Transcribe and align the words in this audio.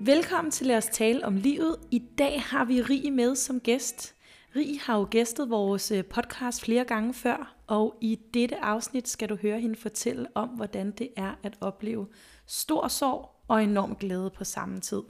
Velkommen 0.00 0.50
til 0.50 0.66
Lad 0.66 0.76
os 0.76 0.86
tale 0.86 1.24
om 1.24 1.36
livet. 1.36 1.76
I 1.90 1.98
dag 1.98 2.42
har 2.42 2.64
vi 2.64 2.82
Rie 2.82 3.10
med 3.10 3.36
som 3.36 3.60
gæst. 3.60 4.14
Rie 4.56 4.78
har 4.78 4.98
jo 4.98 5.06
gæstet 5.10 5.50
vores 5.50 5.90
øh, 5.90 6.04
podcast 6.04 6.60
flere 6.60 6.84
gange 6.84 7.14
før, 7.14 7.56
og 7.66 7.94
i 8.00 8.18
dette 8.34 8.56
afsnit 8.64 9.08
skal 9.08 9.28
du 9.28 9.36
høre 9.36 9.60
hende 9.60 9.76
fortælle 9.76 10.26
om, 10.34 10.48
hvordan 10.48 10.90
det 10.90 11.08
er 11.16 11.34
at 11.42 11.58
opleve 11.60 12.06
stor 12.46 12.88
sorg 12.88 13.30
og 13.48 13.62
enorm 13.62 13.94
glæde 13.94 14.30
på 14.30 14.44
samme 14.44 14.80
tid. 14.80 15.02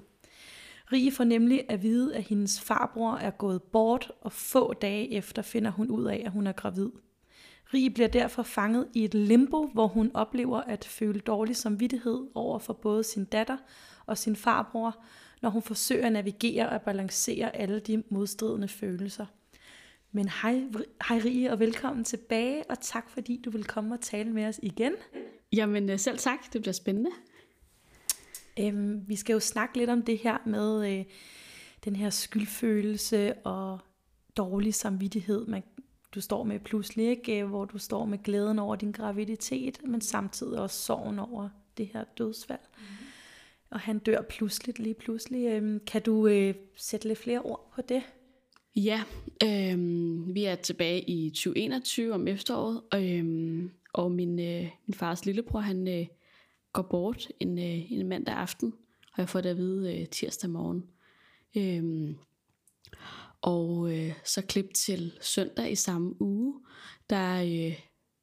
Rie 0.93 1.13
får 1.13 1.25
nemlig 1.25 1.65
at 1.69 1.83
vide, 1.83 2.17
at 2.17 2.23
hendes 2.23 2.61
farbror 2.61 3.15
er 3.15 3.31
gået 3.31 3.63
bort, 3.63 4.13
og 4.21 4.33
få 4.33 4.73
dage 4.73 5.13
efter 5.13 5.43
finder 5.43 5.71
hun 5.71 5.91
ud 5.91 6.05
af, 6.05 6.23
at 6.27 6.33
hun 6.33 6.47
er 6.47 6.53
gravid. 6.53 6.91
Rie 7.75 7.91
bliver 7.91 8.09
derfor 8.09 8.43
fanget 8.43 8.89
i 8.95 9.05
et 9.05 9.15
limbo, 9.15 9.67
hvor 9.67 9.87
hun 9.87 10.11
oplever 10.15 10.61
at 10.61 10.85
føle 10.85 11.21
dårlig 11.21 11.57
samvittighed 11.57 12.27
over 12.35 12.59
for 12.59 12.73
både 12.73 13.05
sin 13.05 13.25
datter 13.25 13.57
og 14.09 14.19
sin 14.19 14.37
farbror, 14.37 15.03
når 15.43 15.51
hun 15.51 15.63
forsøger 15.63 16.07
at 16.07 16.13
navigere 16.13 16.69
og 16.69 16.83
balancere 16.83 17.57
alle 17.57 17.81
de 17.81 18.03
modstridende 18.09 18.69
følelser. 18.69 19.27
Men 20.13 20.29
hej, 20.43 20.63
hej 21.09 21.19
Rie, 21.25 21.53
og 21.53 21.59
velkommen 21.59 22.05
tilbage, 22.05 22.71
og 22.71 22.81
tak 22.81 23.11
fordi 23.11 23.41
du 23.45 23.51
vil 23.51 23.65
komme 23.65 23.95
og 23.95 24.01
tale 24.01 24.33
med 24.33 24.47
os 24.47 24.61
igen. 24.63 24.93
Jamen 25.53 25.91
øh, 25.91 25.99
selv 25.99 26.19
tak, 26.19 26.53
det 26.53 26.61
bliver 26.61 26.73
spændende. 26.73 27.11
Øhm, 28.61 29.09
vi 29.09 29.17
skal 29.17 29.33
jo 29.33 29.41
snakke 29.41 29.79
lidt 29.79 29.91
om 29.91 30.03
det 30.03 30.19
her 30.19 30.39
med 30.47 30.99
øh, 30.99 31.05
den 31.85 31.97
her 31.97 32.11
skyldfølelse 32.11 33.35
og 33.35 33.79
dårlig 34.37 34.75
samvittighed, 34.75 35.47
man, 35.47 35.63
du 36.15 36.21
står 36.21 36.45
med 36.45 36.61
pludselig, 36.61 37.09
ikke? 37.09 37.41
Øh, 37.41 37.49
hvor 37.49 37.65
du 37.65 37.79
står 37.79 38.05
med 38.05 38.19
glæden 38.23 38.59
over 38.59 38.77
din 38.77 38.93
graviditet, 38.93 39.81
men 39.85 40.01
samtidig 40.01 40.59
også 40.59 40.77
sorgen 40.77 41.19
over 41.19 41.49
det 41.77 41.91
her 41.93 42.05
dødsfald. 42.19 42.59
Mm. 42.79 43.08
Og 43.71 43.81
han 43.81 43.99
dør 43.99 44.23
pludseligt, 44.23 44.79
lige 44.79 44.95
pludselig. 44.95 45.47
Øhm, 45.47 45.81
kan 45.87 46.03
du 46.03 46.27
øh, 46.27 46.55
sætte 46.77 47.09
lidt 47.09 47.19
flere 47.19 47.41
ord 47.41 47.73
på 47.75 47.83
det? 47.83 48.03
Ja, 48.77 49.03
øh, 49.45 49.79
vi 50.35 50.45
er 50.45 50.55
tilbage 50.55 51.11
i 51.11 51.31
2021 51.31 52.15
om 52.15 52.29
efteråret, 52.29 52.83
øh, 52.95 53.65
og 53.93 54.13
min, 54.13 54.41
øh, 54.41 54.71
min 54.87 54.95
fars 54.95 55.27
lillebror, 55.27 55.61
han 55.61 55.89
øh, 55.89 56.07
går 56.73 56.83
bort 56.83 57.29
en, 57.41 57.59
øh, 57.59 57.93
en 57.93 58.09
mandag 58.09 58.35
aften, 58.35 58.75
og 59.13 59.19
jeg 59.19 59.29
får 59.29 59.41
det 59.41 59.49
at 59.49 59.57
vide 59.57 60.01
øh, 60.01 60.09
tirsdag 60.09 60.51
morgen. 60.51 60.85
Øh, 61.57 62.15
og 63.41 63.97
øh, 63.97 64.13
så 64.25 64.43
klip 64.43 64.75
til 64.75 65.19
søndag 65.21 65.71
i 65.71 65.75
samme 65.75 66.23
uge, 66.23 66.55
der 67.11 67.43
øh, 67.43 67.81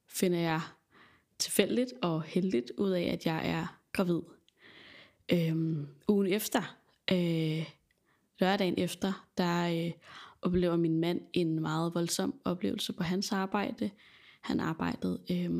finder 0.10 0.40
jeg 0.40 0.62
tilfældigt 1.40 1.94
og 2.02 2.24
heldigt 2.24 2.72
ud 2.78 2.92
af, 2.92 3.04
at 3.04 3.26
jeg 3.26 3.50
er 3.50 3.80
gravid. 3.94 4.22
Øhm, 5.32 5.88
ugen 6.08 6.28
efter, 6.28 6.78
øh, 7.12 7.70
lørdagen 8.40 8.74
efter, 8.78 9.28
der 9.38 9.86
øh, 9.86 9.92
oplever 10.42 10.76
min 10.76 11.00
mand 11.00 11.22
en 11.34 11.62
meget 11.62 11.96
voldsom 11.96 12.40
oplevelse 12.46 12.94
på 12.94 13.04
hans 13.04 13.32
arbejde. 13.32 13.92
Han 14.42 14.60
arbejdede 14.60 15.22
øh, 15.32 15.52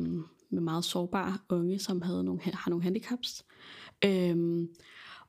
med 0.50 0.60
meget 0.60 0.84
sårbare 0.84 1.38
unge, 1.48 1.78
som 1.78 2.02
havde 2.02 2.24
nogle, 2.24 2.40
har 2.42 2.70
nogle 2.70 2.84
handicaps. 2.84 3.44
Øh, 4.04 4.66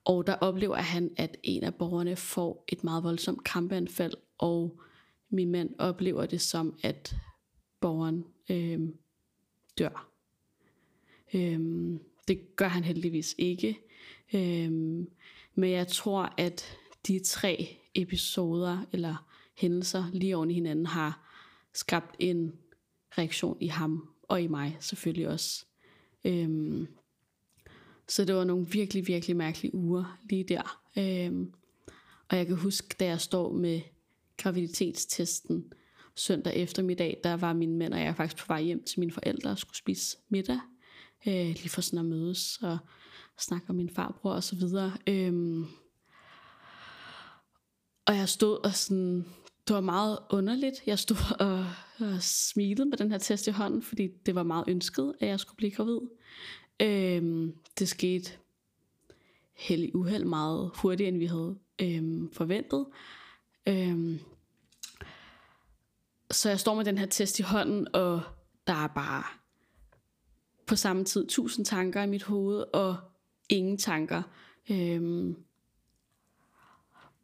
og 0.06 0.28
der 0.28 0.36
oplever 0.36 0.76
han, 0.76 1.12
at 1.18 1.38
en 1.44 1.64
af 1.64 1.76
borgerne 1.76 2.16
får 2.16 2.64
et 2.68 2.84
meget 2.84 3.04
voldsomt 3.04 3.44
krampeanfald, 3.44 4.14
og 4.38 4.80
min 5.30 5.52
mand 5.52 5.70
oplever 5.80 6.26
det 6.26 6.42
som, 6.42 6.80
at 6.84 7.16
borgeren 7.82 8.26
øh, 8.50 8.80
dør. 9.78 10.10
Øhm, 11.34 12.00
det 12.28 12.56
gør 12.56 12.68
han 12.68 12.84
heldigvis 12.84 13.36
ikke. 13.38 13.80
Øhm, 14.34 15.08
men 15.56 15.72
jeg 15.72 15.88
tror, 15.88 16.34
at 16.38 16.78
de 17.08 17.20
tre 17.20 17.78
episoder 17.96 18.86
eller 18.92 19.28
hændelser 19.58 20.06
lige 20.14 20.38
oven 20.38 20.52
i 20.52 20.54
hinanden 20.54 20.86
har 20.86 21.28
skabt 21.74 22.16
en 22.20 22.54
reaktion 23.18 23.58
i 23.62 23.68
ham 23.68 24.10
og 24.24 24.42
i 24.42 24.48
mig 24.48 24.78
selvfølgelig 24.80 25.28
også. 25.28 25.66
Øhm, 26.26 26.88
så 28.08 28.26
det 28.26 28.36
var 28.36 28.44
nogle 28.44 28.68
virkelig, 28.68 29.08
virkelig 29.08 29.36
mærkelige 29.36 29.76
uger 29.76 30.20
lige 30.30 30.44
der. 30.44 30.82
Øhm, 30.98 31.54
og 32.30 32.38
jeg 32.38 32.48
kan 32.48 32.56
huske, 32.56 32.96
da 33.00 33.06
jeg 33.06 33.22
står 33.22 33.54
med 33.54 33.82
graviditetstesten 34.38 35.74
søndag 36.16 36.56
eftermiddag, 36.56 37.20
der 37.24 37.34
var 37.34 37.54
min 37.54 37.78
mand 37.78 37.94
og 37.94 38.00
jeg 38.00 38.16
faktisk 38.16 38.44
på 38.44 38.48
vej 38.48 38.62
hjem 38.62 38.84
til 38.84 39.00
mine 39.00 39.12
forældre 39.12 39.50
og 39.50 39.58
skulle 39.58 39.78
spise 39.78 40.18
middag. 40.30 40.60
Øh, 41.28 41.34
lige 41.34 41.70
for 41.70 41.82
sådan 41.82 42.00
at 42.00 42.06
mødes 42.06 42.58
og 42.62 42.78
snakke 43.40 43.70
om 43.70 43.76
min 43.76 43.90
farbror 43.90 44.34
og 44.34 44.44
så 44.44 44.56
videre. 44.56 44.98
Øhm, 45.08 45.66
og 48.06 48.16
jeg 48.16 48.30
stod 48.30 48.66
og 48.66 48.74
sådan, 48.74 49.26
det 49.68 49.74
var 49.74 49.82
meget 49.82 50.20
underligt. 50.30 50.76
Jeg 50.86 51.00
stod 51.00 51.36
og, 51.48 51.66
og 52.00 52.22
smilede 52.22 52.90
med 52.90 52.98
den 52.98 53.12
her 53.12 53.18
test 53.18 53.48
i 53.48 53.52
hånden, 53.52 53.82
fordi 53.82 54.08
det 54.26 54.36
var 54.36 54.44
meget 54.44 54.64
ønsket, 54.68 55.14
at 55.20 55.28
jeg 55.28 55.40
skulle 55.40 55.58
blive 55.58 55.72
gravid. 55.72 56.00
Øhm, 56.80 57.56
det 57.80 57.88
skete 57.90 58.32
heldig 59.54 59.96
uheld 59.96 60.26
meget 60.26 60.72
hurtigere, 60.76 61.10
end 61.10 61.18
vi 61.18 61.26
havde 61.26 61.58
øhm, 61.82 62.34
forventet. 62.34 62.86
Øhm, 63.68 64.20
så 66.32 66.50
jeg 66.50 66.60
står 66.60 66.76
med 66.76 66.86
den 66.86 66.98
her 66.98 67.06
test 67.06 67.40
i 67.40 67.42
hånden, 67.42 67.88
og 67.94 68.22
der 68.68 68.74
er 68.74 68.88
bare 68.88 69.24
på 70.68 70.76
samme 70.76 71.04
tid 71.04 71.28
tusind 71.28 71.66
tanker 71.66 72.04
i 72.04 72.08
mit 72.08 72.24
hoved, 72.24 72.64
og 72.74 72.98
ingen 73.50 73.78
tanker. 73.78 74.22
Øhm, 74.72 75.36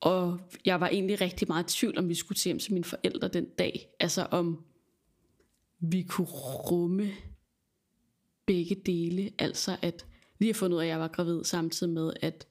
og 0.01 0.39
jeg 0.65 0.79
var 0.79 0.87
egentlig 0.87 1.21
rigtig 1.21 1.47
meget 1.47 1.73
i 1.73 1.77
tvivl, 1.77 1.97
om 1.97 2.09
vi 2.09 2.15
skulle 2.15 2.37
til 2.37 2.49
hjem 2.49 2.59
til 2.59 2.73
mine 2.73 2.83
forældre 2.83 3.27
den 3.27 3.45
dag. 3.45 3.89
Altså 3.99 4.27
om 4.31 4.63
vi 5.79 6.01
kunne 6.01 6.27
rumme 6.71 7.11
begge 8.45 8.75
dele. 8.75 9.31
Altså 9.39 9.77
at 9.81 10.05
lige 10.39 10.49
at 10.49 10.55
fundet 10.55 10.75
ud 10.77 10.81
af, 10.81 10.85
at 10.85 10.89
jeg 10.89 10.99
var 10.99 11.07
gravid, 11.07 11.43
samtidig 11.43 11.93
med, 11.93 12.13
at 12.21 12.47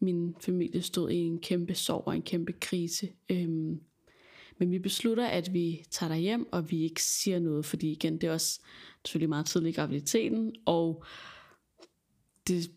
min 0.00 0.36
familie 0.40 0.82
stod 0.82 1.10
i 1.10 1.16
en 1.16 1.40
kæmpe 1.40 1.74
sorg 1.74 2.02
og 2.06 2.16
en 2.16 2.22
kæmpe 2.22 2.52
krise. 2.52 3.08
Øhm, 3.28 3.80
men 4.58 4.70
vi 4.70 4.78
beslutter, 4.78 5.26
at 5.26 5.52
vi 5.52 5.84
tager 5.90 6.12
dig 6.12 6.18
hjem, 6.18 6.52
og 6.52 6.70
vi 6.70 6.82
ikke 6.82 7.02
siger 7.02 7.38
noget, 7.38 7.66
fordi 7.66 7.90
igen, 7.90 8.20
det 8.20 8.24
er 8.26 8.32
også 8.32 8.60
selvfølgelig 9.04 9.28
meget 9.28 9.46
tidlig 9.46 9.68
i 9.68 9.72
graviditeten, 9.72 10.54
og 10.66 11.04
det, 12.46 12.70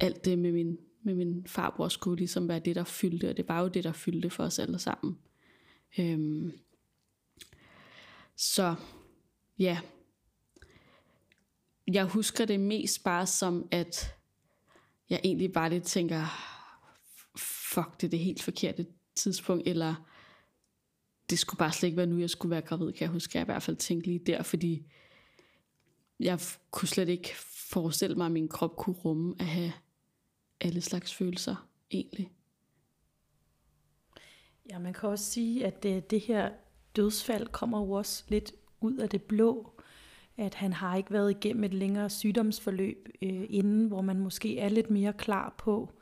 alt 0.00 0.24
det 0.24 0.38
med 0.38 0.52
min 0.52 0.78
med 1.02 1.14
min 1.14 1.46
farbror 1.46 1.88
skulle 1.88 2.18
ligesom 2.18 2.48
være 2.48 2.58
det, 2.58 2.76
der 2.76 2.84
fyldte, 2.84 3.30
og 3.30 3.36
det 3.36 3.48
var 3.48 3.60
jo 3.60 3.68
det, 3.68 3.84
der 3.84 3.92
fyldte 3.92 4.30
for 4.30 4.44
os 4.44 4.58
alle 4.58 4.78
sammen. 4.78 5.18
Øhm, 5.98 6.52
så 8.36 8.74
ja, 9.58 9.80
jeg 11.92 12.04
husker 12.04 12.44
det 12.44 12.60
mest 12.60 13.04
bare 13.04 13.26
som, 13.26 13.68
at 13.70 14.14
jeg 15.10 15.20
egentlig 15.24 15.52
bare 15.52 15.70
lidt 15.70 15.84
tænker, 15.84 16.24
fuck, 17.36 18.00
det 18.00 18.06
er 18.06 18.10
det 18.10 18.18
helt 18.18 18.42
forkerte 18.42 18.86
tidspunkt, 19.18 19.68
eller 19.68 19.94
det 21.30 21.38
skulle 21.38 21.58
bare 21.58 21.72
slet 21.72 21.86
ikke 21.86 21.96
være 21.96 22.06
nu, 22.06 22.18
jeg 22.18 22.30
skulle 22.30 22.50
være 22.50 22.62
gravid, 22.62 22.92
kan 22.92 23.02
jeg 23.04 23.12
huske, 23.12 23.38
jeg 23.38 23.42
i 23.42 23.44
hvert 23.44 23.62
fald 23.62 23.76
tænkte 23.76 24.06
lige 24.06 24.18
der, 24.18 24.42
fordi 24.42 24.86
jeg 26.20 26.40
kunne 26.70 26.88
slet 26.88 27.08
ikke 27.08 27.34
forestille 27.70 28.16
mig, 28.16 28.26
at 28.26 28.32
min 28.32 28.48
krop 28.48 28.76
kunne 28.76 28.96
rumme 28.96 29.34
at 29.38 29.46
have 29.46 29.72
alle 30.60 30.80
slags 30.80 31.14
følelser 31.14 31.68
egentlig. 31.90 32.30
Ja, 34.70 34.78
man 34.78 34.92
kan 34.92 35.08
også 35.08 35.24
sige, 35.24 35.66
at 35.66 35.82
det, 35.82 36.10
det 36.10 36.20
her 36.20 36.50
dødsfald 36.96 37.46
kommer 37.46 37.80
jo 37.80 37.90
også 37.90 38.24
lidt 38.28 38.52
ud 38.80 38.96
af 38.96 39.08
det 39.08 39.22
blå. 39.22 39.80
At 40.36 40.54
han 40.54 40.72
har 40.72 40.96
ikke 40.96 41.10
været 41.12 41.30
igennem 41.30 41.64
et 41.64 41.74
længere 41.74 42.10
sygdomsforløb 42.10 43.08
øh, 43.22 43.46
inden, 43.48 43.86
hvor 43.86 44.00
man 44.00 44.18
måske 44.18 44.58
er 44.58 44.68
lidt 44.68 44.90
mere 44.90 45.12
klar 45.12 45.54
på, 45.58 45.92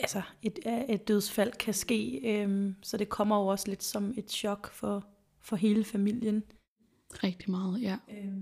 altså 0.00 0.22
et, 0.42 0.58
et 0.88 1.08
dødsfald 1.08 1.52
kan 1.52 1.74
ske. 1.74 2.20
Øh, 2.24 2.72
så 2.82 2.96
det 2.96 3.08
kommer 3.08 3.36
jo 3.36 3.46
også 3.46 3.68
lidt 3.68 3.82
som 3.82 4.14
et 4.16 4.30
chok 4.30 4.72
for, 4.72 5.06
for 5.40 5.56
hele 5.56 5.84
familien. 5.84 6.42
Rigtig 7.10 7.50
meget, 7.50 7.82
ja. 7.82 7.96
Øh, 8.10 8.32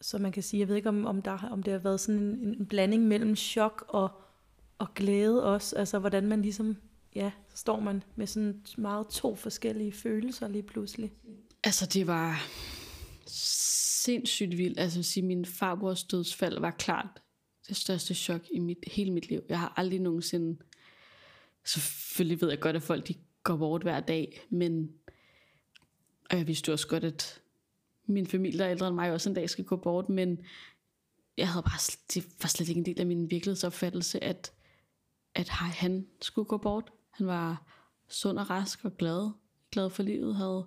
så 0.00 0.18
man 0.18 0.32
kan 0.32 0.42
sige, 0.42 0.60
jeg 0.60 0.68
ved 0.68 0.76
ikke, 0.76 0.88
om, 0.88 1.06
om, 1.06 1.22
der, 1.22 1.48
om 1.50 1.62
det 1.62 1.72
har 1.72 1.80
været 1.80 2.00
sådan 2.00 2.20
en, 2.20 2.54
en 2.58 2.66
blanding 2.66 3.02
mellem 3.02 3.36
chok 3.36 3.84
og, 3.88 4.10
og 4.78 4.94
glæde 4.94 5.44
også. 5.44 5.76
Altså 5.76 5.98
hvordan 5.98 6.26
man 6.26 6.42
ligesom, 6.42 6.76
ja, 7.14 7.30
så 7.48 7.56
står 7.56 7.80
man 7.80 8.02
med 8.16 8.26
sådan 8.26 8.64
meget 8.78 9.08
to 9.08 9.34
forskellige 9.34 9.92
følelser 9.92 10.48
lige 10.48 10.62
pludselig. 10.62 11.12
Altså 11.64 11.86
det 11.86 12.06
var 12.06 12.46
sindssygt 14.06 14.58
vildt. 14.58 14.78
Altså 14.78 14.98
at 14.98 15.04
sige, 15.04 15.26
min 15.26 15.44
farbrors 15.44 16.04
dødsfald 16.04 16.60
var 16.60 16.70
klart 16.70 17.22
det 17.68 17.76
største 17.76 18.14
chok 18.14 18.40
i 18.50 18.58
mit, 18.58 18.78
hele 18.86 19.12
mit 19.12 19.28
liv. 19.28 19.42
Jeg 19.48 19.60
har 19.60 19.72
aldrig 19.76 20.00
nogensinde, 20.00 20.58
selvfølgelig 21.64 22.40
ved 22.40 22.48
jeg 22.48 22.60
godt, 22.60 22.76
at 22.76 22.82
folk 22.82 23.08
de 23.08 23.14
går 23.42 23.56
bort 23.56 23.82
hver 23.82 24.00
dag, 24.00 24.40
men 24.50 24.90
og 26.30 26.38
jeg 26.38 26.46
vidste 26.46 26.72
også 26.72 26.88
godt, 26.88 27.04
at 27.04 27.42
min 28.06 28.26
familie, 28.26 28.58
der 28.58 28.64
er 28.64 28.70
ældre 28.70 28.88
end 28.88 28.94
mig, 28.94 29.12
også 29.12 29.28
en 29.28 29.34
dag 29.34 29.50
skal 29.50 29.64
gå 29.64 29.76
bort, 29.76 30.08
men 30.08 30.38
jeg 31.36 31.48
havde 31.48 31.62
bare, 31.62 31.96
det 32.14 32.26
var 32.42 32.48
slet 32.48 32.68
ikke 32.68 32.78
en 32.78 32.86
del 32.86 33.00
af 33.00 33.06
min 33.06 33.30
virkelighedsopfattelse, 33.30 34.24
at, 34.24 34.52
at 35.34 35.48
han 35.48 36.06
skulle 36.22 36.48
gå 36.48 36.56
bort. 36.56 36.92
Han 37.10 37.26
var 37.26 37.66
sund 38.08 38.38
og 38.38 38.50
rask 38.50 38.84
og 38.84 38.96
glad, 38.96 39.30
glad 39.70 39.90
for 39.90 40.02
livet, 40.02 40.36
havde 40.36 40.66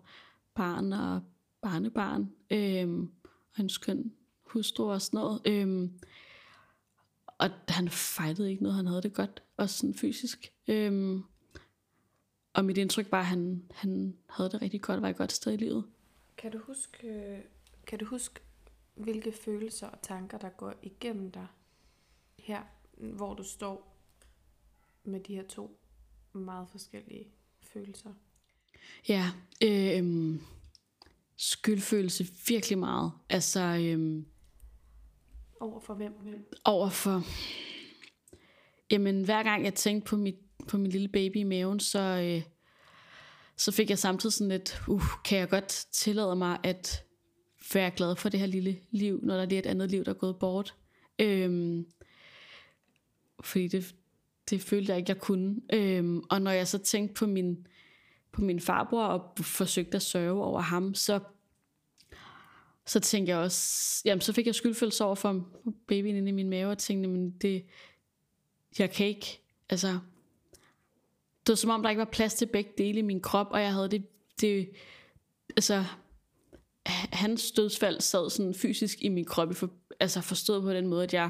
barn 0.55 0.93
og 0.93 1.21
barnebarn, 1.61 2.31
øhm, 2.49 3.11
og 3.55 3.59
en 3.59 3.69
skøn 3.69 4.13
hustru 4.45 4.91
og 4.91 5.01
sådan 5.01 5.17
noget. 5.17 5.41
Øhm, 5.45 5.99
og 7.39 7.49
han 7.67 7.89
fejlede 7.89 8.51
ikke 8.51 8.63
noget, 8.63 8.75
han 8.75 8.87
havde 8.87 9.01
det 9.01 9.13
godt, 9.13 9.43
også 9.57 9.77
sådan 9.77 9.93
fysisk. 9.93 10.53
Øhm, 10.67 11.23
og 12.53 12.65
mit 12.65 12.77
indtryk 12.77 13.11
var, 13.11 13.19
at 13.19 13.25
han, 13.25 13.63
han 13.71 14.17
havde 14.29 14.49
det 14.49 14.61
rigtig 14.61 14.81
godt, 14.81 15.01
var 15.01 15.09
et 15.09 15.17
godt 15.17 15.31
sted 15.31 15.53
i 15.53 15.57
livet. 15.57 15.85
Kan 16.37 16.51
du 16.51 16.57
huske, 16.57 17.43
kan 17.87 17.99
du 17.99 18.05
huske 18.05 18.39
hvilke 18.95 19.31
følelser 19.31 19.87
og 19.87 20.01
tanker, 20.01 20.37
der 20.37 20.49
går 20.49 20.73
igennem 20.81 21.31
dig 21.31 21.47
her, 22.39 22.61
hvor 22.97 23.33
du 23.33 23.43
står 23.43 23.95
med 25.03 25.19
de 25.19 25.35
her 25.35 25.47
to 25.47 25.79
meget 26.33 26.69
forskellige 26.69 27.27
følelser? 27.61 28.13
Ja, 29.07 29.31
øh, 29.63 30.35
skyldfølelse 31.37 32.27
virkelig 32.47 32.77
meget. 32.77 33.11
Altså, 33.29 33.59
øh, 33.59 34.23
over 35.59 35.79
for 35.79 35.93
hvem? 35.93 36.13
Over 36.65 36.89
for... 36.89 37.23
Jamen, 38.91 39.23
hver 39.23 39.43
gang 39.43 39.65
jeg 39.65 39.73
tænkte 39.73 40.09
på, 40.09 40.17
mit, 40.17 40.35
på 40.67 40.77
min 40.77 40.91
lille 40.91 41.07
baby 41.07 41.35
i 41.35 41.43
maven, 41.43 41.79
så, 41.79 41.99
øh, 41.99 42.43
så 43.57 43.71
fik 43.71 43.89
jeg 43.89 43.99
samtidig 43.99 44.33
sådan 44.33 44.49
lidt, 44.49 44.81
uh, 44.87 45.03
kan 45.25 45.37
jeg 45.37 45.49
godt 45.49 45.87
tillade 45.91 46.35
mig 46.35 46.59
at 46.63 47.05
være 47.73 47.91
glad 47.91 48.15
for 48.15 48.29
det 48.29 48.39
her 48.39 48.47
lille 48.47 48.77
liv, 48.91 49.19
når 49.23 49.37
der 49.37 49.45
lige 49.45 49.57
er 49.57 49.61
et 49.61 49.69
andet 49.69 49.91
liv, 49.91 50.05
der 50.05 50.11
er 50.11 50.17
gået 50.17 50.39
bort. 50.39 50.75
Øhm, 51.19 51.85
fordi 53.43 53.67
det, 53.67 53.95
det 54.49 54.61
følte 54.61 54.91
jeg 54.91 54.97
ikke, 54.97 55.09
jeg 55.09 55.21
kunne. 55.21 55.55
Øhm, 55.73 56.23
og 56.29 56.41
når 56.41 56.51
jeg 56.51 56.67
så 56.67 56.77
tænkte 56.77 57.13
på 57.13 57.25
min, 57.25 57.67
på 58.31 58.41
min 58.41 58.59
farbror 58.59 59.03
og 59.03 59.45
forsøgte 59.45 59.95
at 59.95 60.01
sørge 60.01 60.43
over 60.43 60.61
ham, 60.61 60.93
så, 60.93 61.19
så 62.89 62.99
tænkte 62.99 63.29
jeg 63.29 63.39
også, 63.39 64.01
jamen 64.05 64.21
så 64.21 64.33
fik 64.33 64.45
jeg 64.45 64.55
skyldfølelse 64.55 65.03
over 65.03 65.15
for 65.15 65.45
babyen 65.87 66.15
inde 66.15 66.29
i 66.29 66.31
min 66.31 66.49
mave, 66.49 66.71
og 66.71 66.77
tænkte, 66.77 67.09
men 67.09 67.31
det, 67.31 67.65
jeg 68.79 68.91
kan 68.91 69.07
ikke, 69.07 69.41
altså, 69.69 69.87
det 71.39 71.49
var 71.49 71.55
som 71.55 71.69
om, 71.69 71.81
der 71.81 71.89
ikke 71.89 71.99
var 71.99 72.09
plads 72.11 72.33
til 72.33 72.45
begge 72.45 72.71
dele 72.77 72.99
i 72.99 73.01
min 73.01 73.21
krop, 73.21 73.47
og 73.51 73.61
jeg 73.61 73.73
havde 73.73 73.89
det, 73.89 74.05
det 74.41 74.69
altså, 75.57 75.85
hans 77.13 77.51
dødsfald 77.51 78.01
sad 78.01 78.29
sådan 78.29 78.53
fysisk 78.53 78.97
i 79.01 79.09
min 79.09 79.25
krop, 79.25 79.55
for, 79.55 79.69
altså 79.99 80.21
forstået 80.21 80.61
på 80.61 80.73
den 80.73 80.87
måde, 80.87 81.03
at 81.03 81.13
jeg, 81.13 81.29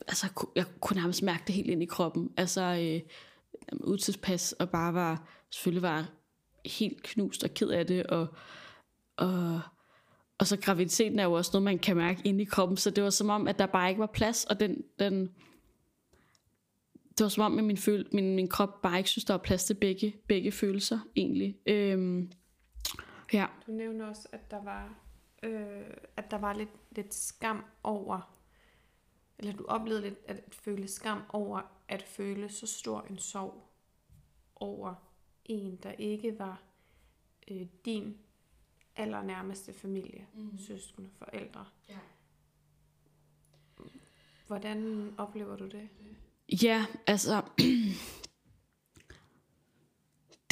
altså, 0.00 0.46
jeg 0.54 0.64
kunne 0.80 1.00
nærmest 1.00 1.22
mærke 1.22 1.42
det 1.46 1.54
helt 1.54 1.70
ind 1.70 1.82
i 1.82 1.86
kroppen. 1.86 2.30
Altså, 2.36 2.62
øh, 2.62 3.00
utilspas, 3.80 4.52
og 4.52 4.70
bare 4.70 4.94
var, 4.94 5.28
selvfølgelig 5.50 5.82
var 5.82 6.10
helt 6.64 7.02
knust 7.02 7.44
og 7.44 7.50
ked 7.54 7.68
af 7.68 7.86
det, 7.86 8.06
og, 8.06 8.26
og, 9.16 9.60
og 10.38 10.46
så 10.46 10.56
graviditeten 10.56 11.18
er 11.18 11.24
jo 11.24 11.32
også 11.32 11.50
noget, 11.54 11.64
man 11.64 11.78
kan 11.78 11.96
mærke 11.96 12.20
ind 12.24 12.40
i 12.40 12.44
kroppen, 12.44 12.76
så 12.76 12.90
det 12.90 13.04
var 13.04 13.10
som 13.10 13.30
om, 13.30 13.48
at 13.48 13.58
der 13.58 13.66
bare 13.66 13.88
ikke 13.88 14.00
var 14.00 14.06
plads, 14.06 14.44
og 14.44 14.60
den, 14.60 14.84
den 14.98 15.30
det 17.18 17.24
var 17.24 17.28
som 17.28 17.44
om, 17.52 17.58
at 17.58 17.64
min, 17.64 17.76
føl, 17.76 18.08
min, 18.12 18.34
min 18.36 18.48
krop 18.48 18.82
bare 18.82 18.98
ikke 18.98 19.10
synes, 19.10 19.24
der 19.24 19.34
var 19.34 19.42
plads 19.42 19.64
til 19.64 19.74
begge, 19.74 20.16
begge 20.28 20.52
følelser, 20.52 20.98
egentlig. 21.16 21.56
Øhm, 21.66 22.30
Ja. 23.32 23.46
Du 23.66 23.72
nævner 23.72 24.06
også, 24.06 24.28
at 24.32 24.50
der 24.50 24.62
var, 24.62 24.94
øh, 25.42 25.96
at 26.16 26.30
der 26.30 26.38
var 26.38 26.52
lidt, 26.52 26.70
lidt 26.90 27.14
skam 27.14 27.64
over, 27.82 28.36
eller 29.38 29.52
du 29.52 29.64
oplevede 29.64 30.02
lidt 30.02 30.18
at 30.26 30.40
føle 30.50 30.88
skam 30.88 31.22
over 31.28 31.60
at 31.88 32.02
føle 32.02 32.48
så 32.48 32.66
stor 32.66 33.06
en 33.10 33.18
sorg 33.18 33.70
over 34.56 34.94
en, 35.44 35.76
der 35.76 35.92
ikke 35.92 36.38
var 36.38 36.62
øh, 37.50 37.66
din 37.84 38.18
allernærmeste 38.96 39.72
familie, 39.72 40.26
mm. 40.34 40.58
søskende, 40.58 41.08
forældre. 41.18 41.64
Ja. 41.88 41.98
Hvordan 44.46 45.10
oplever 45.18 45.56
du 45.56 45.64
det? 45.64 45.88
Ja, 46.62 46.86
altså, 47.06 47.42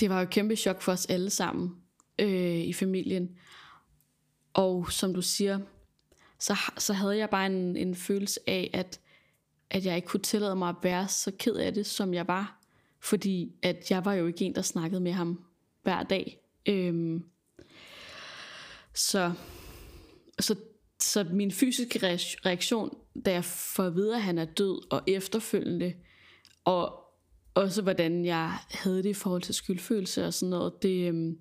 det 0.01 0.11
var 0.11 0.17
jo 0.17 0.23
et 0.23 0.31
kæmpe 0.31 0.57
chok 0.57 0.83
for 0.83 0.93
os 0.93 1.07
alle 1.07 1.31
sammen 1.31 1.77
øh, 2.19 2.59
i 2.59 2.73
familien. 2.73 3.37
Og 4.55 4.93
som 4.93 5.15
du 5.15 5.23
siger, 5.23 5.61
så, 6.39 6.57
så 6.79 6.93
havde 6.93 7.17
jeg 7.17 7.31
bare 7.31 7.47
en, 7.47 7.77
en 7.77 7.95
følelse 7.95 8.41
af, 8.47 8.71
at, 8.73 9.01
at 9.71 9.87
jeg 9.87 9.97
ikke 9.97 10.09
kunne 10.09 10.23
tillade 10.23 10.57
mig 10.57 10.69
at 10.69 10.77
være 10.83 11.09
så 11.09 11.33
ked 11.39 11.55
af 11.55 11.75
det, 11.75 11.87
som 11.87 12.15
jeg 12.15 12.29
var. 12.29 12.61
Fordi 13.01 13.53
at 13.63 13.91
jeg 13.91 14.05
var 14.05 14.15
jo 14.15 14.27
ikke 14.27 14.45
en, 14.45 14.55
der 14.55 14.63
snakkede 14.63 15.01
med 15.01 15.13
ham 15.13 15.45
hver 15.83 16.03
dag. 16.03 16.39
Øhm, 16.67 17.25
så, 18.95 19.33
så, 20.41 20.57
så 21.01 21.27
min 21.31 21.53
fysiske 21.53 21.99
reaktion, 22.47 22.97
da 23.25 23.33
jeg 23.33 23.45
får 23.45 23.83
at 23.83 23.95
vide, 23.95 24.15
at 24.15 24.23
han 24.23 24.39
er 24.39 24.45
død, 24.45 24.93
og 24.93 25.03
efterfølgende, 25.07 25.95
og 26.65 27.01
også 27.55 27.83
hvordan 27.83 28.25
jeg 28.25 28.59
havde 28.71 29.03
det 29.03 29.09
i 29.09 29.15
forhold 29.15 29.43
til 29.43 29.55
skyldfølelse 29.55 30.27
og 30.27 30.35
sådan 30.35 30.51
noget, 30.51 30.83
det, 30.83 31.09
øhm, 31.09 31.39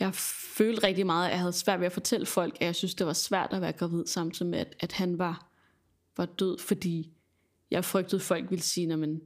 jeg 0.00 0.14
følte 0.56 0.86
rigtig 0.86 1.06
meget, 1.06 1.26
at 1.26 1.30
jeg 1.30 1.38
havde 1.38 1.52
svært 1.52 1.80
ved 1.80 1.86
at 1.86 1.92
fortælle 1.92 2.26
folk, 2.26 2.56
at 2.60 2.66
jeg 2.66 2.74
synes, 2.74 2.94
det 2.94 3.06
var 3.06 3.12
svært 3.12 3.52
at 3.52 3.60
være 3.60 3.72
gravid, 3.72 4.06
samtidig 4.06 4.50
med, 4.50 4.58
at, 4.58 4.76
at 4.80 4.92
han 4.92 5.18
var, 5.18 5.50
var 6.16 6.26
død, 6.26 6.58
fordi 6.58 7.12
jeg 7.70 7.84
frygtede, 7.84 8.16
at 8.16 8.22
folk 8.22 8.50
ville 8.50 8.62
sige, 8.62 8.96
men 8.96 9.20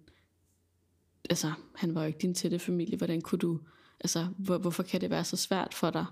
altså, 1.30 1.52
han 1.74 1.94
var 1.94 2.00
jo 2.00 2.06
ikke 2.06 2.18
din 2.18 2.34
tætte 2.34 2.58
familie, 2.58 2.96
hvordan 2.96 3.20
kunne 3.20 3.38
du, 3.38 3.60
altså, 4.00 4.28
hvor, 4.38 4.58
hvorfor 4.58 4.82
kan 4.82 5.00
det 5.00 5.10
være 5.10 5.24
så 5.24 5.36
svært 5.36 5.74
for 5.74 5.90
dig? 5.90 6.06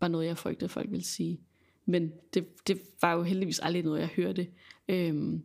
Var 0.00 0.08
noget, 0.08 0.26
jeg 0.26 0.38
frygtede, 0.38 0.68
folk 0.68 0.90
ville 0.90 1.04
sige. 1.04 1.40
Men 1.84 2.12
det, 2.34 2.66
det 2.66 2.80
var 3.02 3.14
jo 3.14 3.22
heldigvis 3.22 3.58
aldrig 3.58 3.82
noget, 3.82 4.00
jeg 4.00 4.08
hørte. 4.08 4.48
Øhm, 4.88 5.42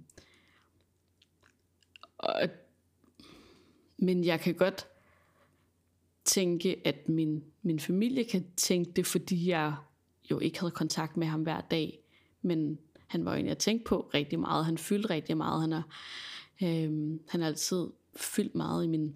og, 2.17 2.49
men 3.97 4.23
jeg 4.23 4.39
kan 4.39 4.53
godt 4.53 4.87
tænke, 6.25 6.87
at 6.87 7.09
min, 7.09 7.43
min 7.61 7.79
familie 7.79 8.23
kan 8.23 8.45
tænke 8.57 8.91
det, 8.91 9.05
fordi 9.05 9.49
jeg 9.49 9.75
jo 10.31 10.39
ikke 10.39 10.59
havde 10.59 10.71
kontakt 10.71 11.17
med 11.17 11.27
ham 11.27 11.41
hver 11.41 11.61
dag. 11.61 11.99
Men 12.41 12.79
han 13.07 13.25
var 13.25 13.33
jo 13.33 13.39
en, 13.39 13.47
jeg 13.47 13.57
tænkte 13.57 13.89
på 13.89 14.09
rigtig 14.13 14.39
meget. 14.39 14.65
Han 14.65 14.77
fyldte 14.77 15.09
rigtig 15.09 15.37
meget. 15.37 15.61
Han 15.61 15.71
har, 15.71 15.83
øhm, 16.63 17.19
han 17.29 17.41
har 17.41 17.47
altid 17.47 17.87
fyldt 18.15 18.55
meget 18.55 18.83
i 18.83 18.87
min, 18.87 19.15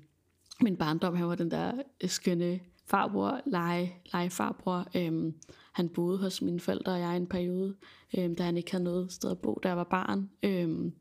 min 0.62 0.78
barndom. 0.78 1.16
Han 1.16 1.28
var 1.28 1.36
den 1.36 1.52
der 1.52 1.82
øh, 2.04 2.10
skønne 2.10 2.60
farbror, 2.86 3.42
lege, 3.46 3.96
lege 4.14 4.30
farbror. 4.30 4.88
Øh, 4.96 5.34
han 5.72 5.90
boede 5.90 6.18
hos 6.18 6.42
mine 6.42 6.60
forældre 6.60 6.92
og 6.92 7.00
jeg 7.00 7.18
en 7.18 7.28
periode, 7.28 7.76
øhm, 8.18 8.36
da 8.36 8.44
han 8.44 8.58
ikke 8.58 8.72
havde 8.72 8.84
noget 8.84 9.12
sted 9.12 9.32
at 9.32 9.40
bo, 9.40 9.60
da 9.64 9.68
jeg 9.68 9.78
var 9.78 9.84
barn. 9.84 10.30
Øhm, 10.44 10.94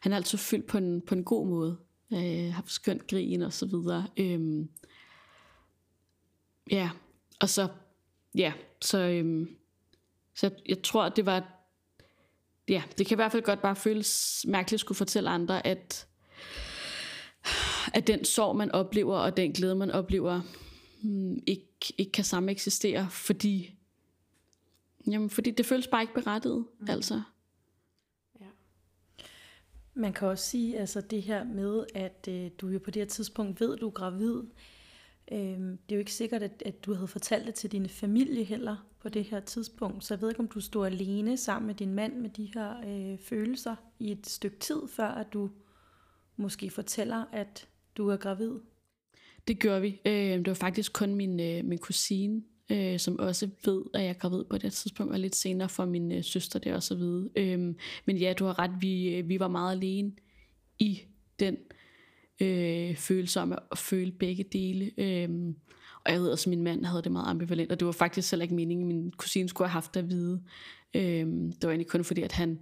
han 0.00 0.12
har 0.12 0.16
altid 0.16 0.38
fyldt 0.38 0.66
på 0.66 0.78
en, 0.78 1.00
på 1.00 1.14
en 1.14 1.24
god 1.24 1.46
måde. 1.46 1.76
Øh, 2.12 2.52
har 2.52 2.64
skønt 2.66 3.06
grin 3.06 3.42
og 3.42 3.52
så 3.52 3.66
videre. 3.66 4.06
Øhm, 4.16 4.68
Ja, 6.70 6.90
og 7.40 7.48
så, 7.48 7.68
ja, 8.34 8.52
så, 8.80 8.98
øhm, 8.98 9.56
så 10.34 10.46
jeg, 10.46 10.56
jeg 10.68 10.82
tror, 10.82 11.08
det 11.08 11.26
var, 11.26 11.48
ja, 12.68 12.82
det 12.98 13.06
kan 13.06 13.14
i 13.14 13.20
hvert 13.20 13.32
fald 13.32 13.42
godt 13.42 13.62
bare 13.62 13.76
føles 13.76 14.44
mærkeligt 14.48 14.76
at 14.76 14.80
skulle 14.80 14.96
fortælle 14.96 15.30
andre, 15.30 15.66
at, 15.66 16.06
at 17.94 18.06
den 18.06 18.24
sorg, 18.24 18.56
man 18.56 18.72
oplever, 18.72 19.16
og 19.16 19.36
den 19.36 19.52
glæde, 19.52 19.74
man 19.74 19.90
oplever, 19.90 20.40
hmm, 21.04 21.42
ikke, 21.46 21.94
ikke 21.98 22.12
kan 22.12 22.24
samme 22.24 22.50
eksistere, 22.50 23.10
fordi, 23.10 23.74
jamen, 25.06 25.30
fordi 25.30 25.50
det 25.50 25.66
føles 25.66 25.86
bare 25.86 26.02
ikke 26.02 26.14
berettiget, 26.14 26.66
mm. 26.80 26.86
altså. 26.88 27.22
Ja. 28.40 28.46
Man 29.94 30.12
kan 30.12 30.28
også 30.28 30.44
sige, 30.44 30.78
altså 30.78 31.00
det 31.00 31.22
her 31.22 31.44
med, 31.44 31.84
at 31.94 32.28
øh, 32.28 32.50
du 32.58 32.68
jo 32.68 32.78
på 32.78 32.90
det 32.90 33.00
her 33.00 33.08
tidspunkt 33.08 33.60
ved, 33.60 33.74
at 33.74 33.80
du 33.80 33.86
er 33.86 33.92
gravid, 33.92 34.42
Øhm, 35.32 35.78
det 35.78 35.94
er 35.94 35.96
jo 35.96 35.98
ikke 35.98 36.12
sikkert, 36.12 36.42
at, 36.42 36.62
at 36.66 36.84
du 36.84 36.94
havde 36.94 37.08
fortalt 37.08 37.46
det 37.46 37.54
til 37.54 37.72
din 37.72 37.88
familie 37.88 38.44
heller 38.44 38.76
på 39.00 39.08
det 39.08 39.24
her 39.24 39.40
tidspunkt. 39.40 40.04
Så 40.04 40.14
jeg 40.14 40.20
ved 40.20 40.28
ikke, 40.28 40.40
om 40.40 40.48
du 40.48 40.60
stod 40.60 40.86
alene 40.86 41.36
sammen 41.36 41.66
med 41.66 41.74
din 41.74 41.94
mand 41.94 42.16
med 42.16 42.30
de 42.30 42.50
her 42.54 42.80
øh, 42.86 43.18
følelser 43.18 43.76
i 43.98 44.12
et 44.12 44.26
stykke 44.26 44.58
tid, 44.58 44.88
før 44.88 45.08
at 45.08 45.32
du 45.32 45.50
måske 46.36 46.70
fortæller, 46.70 47.24
at 47.32 47.68
du 47.96 48.08
er 48.08 48.16
gravid. 48.16 48.52
Det 49.48 49.60
gør 49.60 49.80
vi. 49.80 50.00
Øh, 50.06 50.38
det 50.38 50.46
var 50.46 50.54
faktisk 50.54 50.92
kun 50.92 51.14
min, 51.14 51.40
øh, 51.40 51.64
min 51.64 51.78
kusine, 51.78 52.42
øh, 52.70 52.98
som 52.98 53.18
også 53.18 53.48
ved, 53.64 53.82
at 53.94 54.02
jeg 54.02 54.08
er 54.08 54.14
gravid 54.14 54.44
på 54.50 54.58
det 54.58 54.72
tidspunkt, 54.72 55.12
og 55.12 55.20
lidt 55.20 55.36
senere 55.36 55.68
for 55.68 55.84
min 55.84 56.12
øh, 56.12 56.24
søster 56.24 56.58
der 56.58 56.74
også 56.74 56.94
at 56.94 57.00
vide. 57.00 57.30
Øh, 57.36 57.74
men 58.04 58.16
ja, 58.16 58.32
du 58.32 58.44
har 58.44 58.58
ret, 58.58 58.70
vi, 58.80 59.14
øh, 59.14 59.28
vi 59.28 59.40
var 59.40 59.48
meget 59.48 59.76
alene 59.76 60.12
i 60.78 61.00
den 61.40 61.56
øh, 62.40 62.96
følelse 62.96 63.40
om 63.40 63.52
at 63.52 63.78
føle 63.78 64.12
begge 64.12 64.44
dele. 64.52 64.90
Øh, 64.98 65.54
og 66.04 66.12
jeg 66.12 66.20
ved 66.20 66.28
også, 66.28 66.50
at 66.50 66.50
min 66.50 66.62
mand 66.62 66.84
havde 66.84 67.02
det 67.02 67.12
meget 67.12 67.30
ambivalent, 67.30 67.72
og 67.72 67.80
det 67.80 67.86
var 67.86 67.92
faktisk 67.92 68.30
heller 68.30 68.42
ikke 68.42 68.54
meningen, 68.54 68.90
at 68.90 68.96
min 68.96 69.12
kusine 69.12 69.48
skulle 69.48 69.68
have 69.68 69.72
haft 69.72 69.94
det 69.94 70.00
at 70.00 70.10
vide. 70.10 70.42
Øhm, 70.94 71.52
det 71.52 71.62
var 71.62 71.68
egentlig 71.68 71.90
kun 71.90 72.04
fordi, 72.04 72.22
at 72.22 72.32
han 72.32 72.58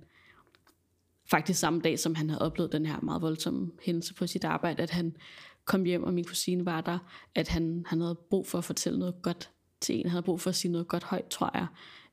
faktisk 1.31 1.61
samme 1.61 1.81
dag, 1.81 1.99
som 1.99 2.15
han 2.15 2.31
havde 2.31 2.43
oplevet 2.43 2.73
den 2.73 2.87
her 2.87 3.01
meget 3.01 3.23
voldsomme 3.23 3.71
hændelse 3.83 4.15
på 4.15 4.27
sit 4.27 4.45
arbejde, 4.45 4.83
at 4.83 4.91
han 4.91 5.17
kom 5.65 5.85
hjem, 5.85 6.05
og 6.05 6.15
min 6.15 6.25
kusine 6.25 6.65
var 6.65 6.81
der, 6.81 6.99
at 7.35 7.49
han, 7.49 7.85
han 7.87 8.01
havde 8.01 8.19
brug 8.31 8.47
for 8.47 8.59
at 8.59 8.65
fortælle 8.65 8.99
noget 8.99 9.15
godt 9.23 9.51
til 9.81 9.95
en. 9.95 10.03
Han 10.03 10.11
havde 10.11 10.23
brug 10.23 10.41
for 10.41 10.51
at 10.51 10.57
sige 10.57 10.73
noget 10.73 10.89
godt 10.89 11.05
højt, 11.05 11.29
tror 11.29 11.51
jeg. 11.55 11.67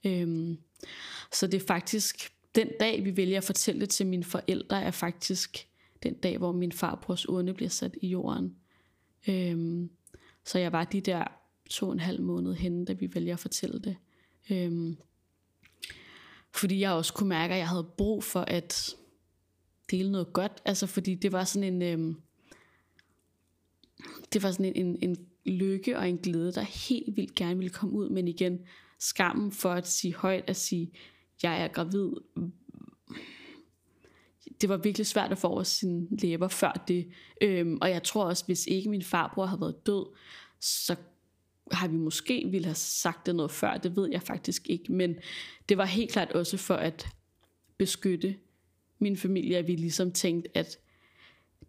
Øhm, 0.05 0.57
så 1.33 1.47
det 1.47 1.61
er 1.61 1.67
faktisk 1.67 2.33
den 2.55 2.67
dag, 2.79 3.05
vi 3.05 3.17
vælger 3.17 3.37
at 3.37 3.43
fortælle 3.43 3.81
det 3.81 3.89
til 3.89 4.07
mine 4.07 4.23
forældre, 4.23 4.81
er 4.81 4.91
faktisk 4.91 5.67
den 6.03 6.13
dag, 6.13 6.37
hvor 6.37 6.51
min 6.51 6.71
farbrors 6.71 7.29
urne 7.29 7.53
bliver 7.53 7.69
sat 7.69 7.95
i 8.01 8.07
jorden. 8.07 8.55
Øhm, 9.27 9.89
så 10.45 10.59
jeg 10.59 10.71
var 10.71 10.83
de 10.83 11.01
der 11.01 11.23
to 11.69 11.87
og 11.87 11.93
en 11.93 11.99
halv 11.99 12.21
måned 12.21 12.53
henne, 12.53 12.85
da 12.85 12.93
vi 12.93 13.13
vælger 13.13 13.33
at 13.33 13.39
fortælle 13.39 13.79
det. 13.79 13.97
Øhm, 14.51 14.97
fordi 16.55 16.79
jeg 16.79 16.91
også 16.91 17.13
kunne 17.13 17.29
mærke, 17.29 17.53
at 17.53 17.59
jeg 17.59 17.67
havde 17.69 17.87
brug 17.97 18.23
for 18.23 18.41
at 18.41 18.95
dele 19.91 20.11
noget 20.11 20.33
godt. 20.33 20.61
Altså 20.65 20.87
fordi 20.87 21.15
det 21.15 21.31
var 21.31 21.43
sådan 21.43 21.73
en... 21.73 21.81
Øhm, 21.81 22.21
det 24.33 24.43
var 24.43 24.51
sådan 24.51 24.65
en, 24.65 24.85
en, 24.85 24.97
en 25.01 25.17
lykke 25.45 25.97
og 25.97 26.09
en 26.09 26.17
glæde, 26.17 26.53
der 26.53 26.61
helt 26.61 27.17
vildt 27.17 27.35
gerne 27.35 27.57
ville 27.57 27.69
komme 27.69 27.95
ud. 27.95 28.09
Men 28.09 28.27
igen, 28.27 28.59
skammen 28.99 29.51
for 29.51 29.71
at 29.71 29.87
sige 29.87 30.15
højt, 30.15 30.43
at 30.47 30.55
sige, 30.55 30.91
jeg 31.43 31.63
er 31.63 31.67
gravid. 31.67 32.09
Det 34.61 34.69
var 34.69 34.77
virkelig 34.77 35.07
svært 35.07 35.31
at 35.31 35.37
få 35.37 35.47
over 35.47 35.63
sine 35.63 36.07
læber 36.11 36.47
før 36.47 36.83
det. 36.87 37.07
Øhm, 37.41 37.77
og 37.81 37.89
jeg 37.89 38.03
tror 38.03 38.23
også, 38.23 38.45
hvis 38.45 38.67
ikke 38.67 38.89
min 38.89 39.03
farbror 39.03 39.45
havde 39.45 39.61
været 39.61 39.85
død, 39.87 40.05
så 40.59 40.95
har 41.71 41.87
vi 41.87 41.97
måske 41.97 42.47
ville 42.51 42.65
have 42.65 42.75
sagt 42.75 43.25
det 43.25 43.35
noget 43.35 43.51
før, 43.51 43.77
det 43.77 43.95
ved 43.95 44.09
jeg 44.11 44.21
faktisk 44.21 44.69
ikke, 44.69 44.93
men 44.93 45.15
det 45.69 45.77
var 45.77 45.85
helt 45.85 46.11
klart 46.11 46.31
også 46.31 46.57
for 46.57 46.73
at 46.73 47.07
beskytte 47.77 48.35
min 48.99 49.17
familie, 49.17 49.57
at 49.57 49.67
vi 49.67 49.75
ligesom 49.75 50.11
tænkte, 50.11 50.57
at 50.57 50.79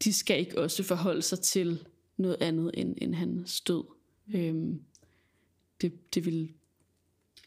de 0.05 0.13
skal 0.13 0.39
ikke 0.39 0.59
også 0.59 0.83
forholde 0.83 1.23
sig 1.23 1.41
til 1.41 1.87
noget 2.21 2.37
andet 2.41 2.71
end, 2.75 2.95
end 2.99 3.15
han 3.15 3.47
stød. 3.47 3.85
Øhm, 4.35 4.85
det, 5.81 6.15
det 6.15 6.25
ville, 6.25 6.49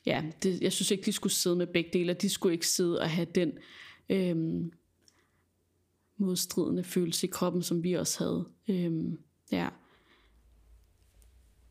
ja, 0.05 0.31
det, 0.43 0.61
jeg 0.61 0.73
synes 0.73 0.91
ikke, 0.91 1.05
de 1.05 1.13
skulle 1.13 1.33
sidde 1.33 1.55
med 1.55 1.67
begge 1.67 1.89
dele, 1.93 2.13
de 2.13 2.29
skulle 2.29 2.53
ikke 2.53 2.67
sidde 2.67 2.99
og 2.99 3.09
have 3.09 3.27
den 3.35 3.57
øhm, 4.09 4.73
modstridende 6.17 6.83
følelse 6.83 7.27
i 7.27 7.29
kroppen, 7.29 7.63
som 7.63 7.83
vi 7.83 7.93
også 7.93 8.23
havde. 8.23 8.49
Øhm, 8.67 9.19
ja. 9.51 9.69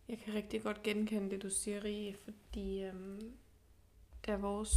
Jeg 0.08 0.18
kan 0.18 0.34
rigtig 0.34 0.62
godt 0.62 0.82
genkende 0.82 1.30
det, 1.30 1.42
du 1.42 1.50
siger, 1.50 1.84
Rie, 1.84 2.16
fordi 2.24 2.82
øhm, 2.82 3.32
da 4.26 4.36
vores 4.36 4.70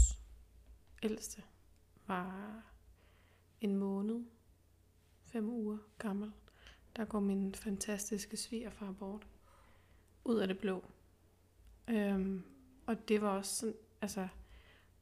ældste 1.03 1.41
var 2.07 2.63
en 3.61 3.75
måned, 3.75 4.23
fem 5.25 5.49
uger 5.49 5.77
gammel, 5.97 6.31
der 6.95 7.05
går 7.05 7.19
min 7.19 7.55
fantastiske 7.55 8.37
svigerfar 8.37 8.91
bort. 8.91 9.27
Ud 10.25 10.37
af 10.37 10.47
det 10.47 10.59
blå. 10.59 10.83
Øhm, 11.87 12.43
og 12.85 13.07
det 13.07 13.21
var 13.21 13.29
også 13.29 13.55
sådan, 13.55 13.75
altså, 14.01 14.27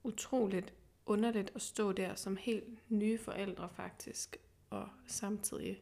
utroligt 0.04 0.74
underligt 1.06 1.52
at 1.56 1.62
stå 1.62 1.92
der 1.92 2.16
som 2.16 2.38
helt 2.38 2.92
nye 2.92 3.18
forældre 3.18 3.70
faktisk, 3.70 4.38
og 4.70 4.90
samtidig 5.08 5.82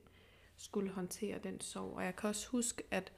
skulle 0.58 0.92
håndtere 0.92 1.40
den 1.40 1.62
sorg. 1.62 1.96
Og 1.96 2.04
jeg 2.04 2.16
kan 2.16 2.30
også 2.30 2.48
huske, 2.48 2.84
at 2.92 3.14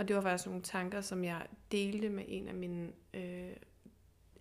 og 0.00 0.08
det 0.08 0.16
var 0.16 0.22
faktisk 0.22 0.46
nogle 0.46 0.62
tanker, 0.62 1.00
som 1.00 1.24
jeg 1.24 1.46
delte 1.72 2.08
med 2.08 2.24
en 2.28 2.48
af 2.48 2.54
mine 2.54 2.92
øh, 3.14 3.56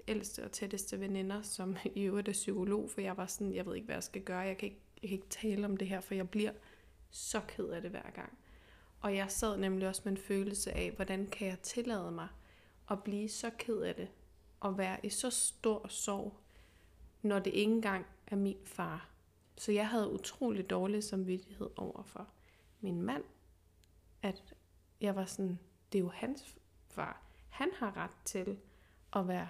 ældste 0.08 0.44
og 0.44 0.52
tætteste 0.52 1.00
veninder, 1.00 1.42
som 1.42 1.78
i 1.96 2.02
øvrigt 2.02 2.28
er 2.28 2.32
psykolog, 2.32 2.90
for 2.90 3.02
jeg 3.02 3.18
var 3.18 3.26
sådan, 3.26 3.54
jeg 3.54 3.66
ved 3.66 3.76
ikke, 3.76 3.86
hvad 3.86 3.96
jeg 3.96 4.04
skal 4.04 4.22
gøre, 4.22 4.40
jeg 4.40 4.58
kan 4.58 4.66
ikke, 4.66 4.82
jeg 5.02 5.10
kan 5.10 5.16
ikke 5.16 5.30
tale 5.30 5.66
om 5.66 5.78
det 5.78 5.88
her, 5.88 6.02
for 6.02 6.16
jeg 6.16 6.30
bliver 6.30 6.52
så 7.10 7.42
ked 7.48 7.66
af 7.66 7.82
det 7.82 7.92
hver 7.92 8.10
gang. 8.12 8.38
Og 9.02 9.16
jeg 9.16 9.32
sad 9.32 9.58
nemlig 9.58 9.88
også 9.88 10.02
med 10.06 10.12
en 10.12 10.18
følelse 10.18 10.72
af, 10.72 10.92
hvordan 10.92 11.28
kan 11.28 11.48
jeg 11.48 11.60
tillade 11.60 12.12
mig 12.12 12.28
at 12.92 13.04
blive 13.04 13.30
så 13.30 13.50
ked 13.58 13.78
af 13.78 13.96
det, 13.96 14.08
og 14.60 14.78
være 14.78 15.06
i 15.06 15.10
så 15.10 15.30
stor 15.30 15.88
sorg, 15.88 16.34
når 17.22 17.40
det 17.40 17.54
ikke 17.54 17.72
engang 17.72 18.06
er 18.28 18.36
min 18.36 18.58
far. 18.66 19.10
Så 19.58 19.72
jeg 19.72 19.88
havde 19.88 20.12
utrolig 20.12 20.70
dårlig 20.70 21.04
samvittighed 21.04 21.70
over 21.76 22.04
for 22.04 22.28
min 22.82 23.02
mand, 23.02 23.24
at 24.22 24.54
jeg 25.02 25.16
var 25.16 25.26
sådan, 25.26 25.60
det 25.92 26.00
er 26.00 26.04
jo 26.04 26.10
hans 26.10 26.56
far. 26.88 27.22
Han 27.50 27.70
har 27.76 27.98
ret 27.98 28.18
til 28.26 28.58
at 29.14 29.28
være 29.28 29.48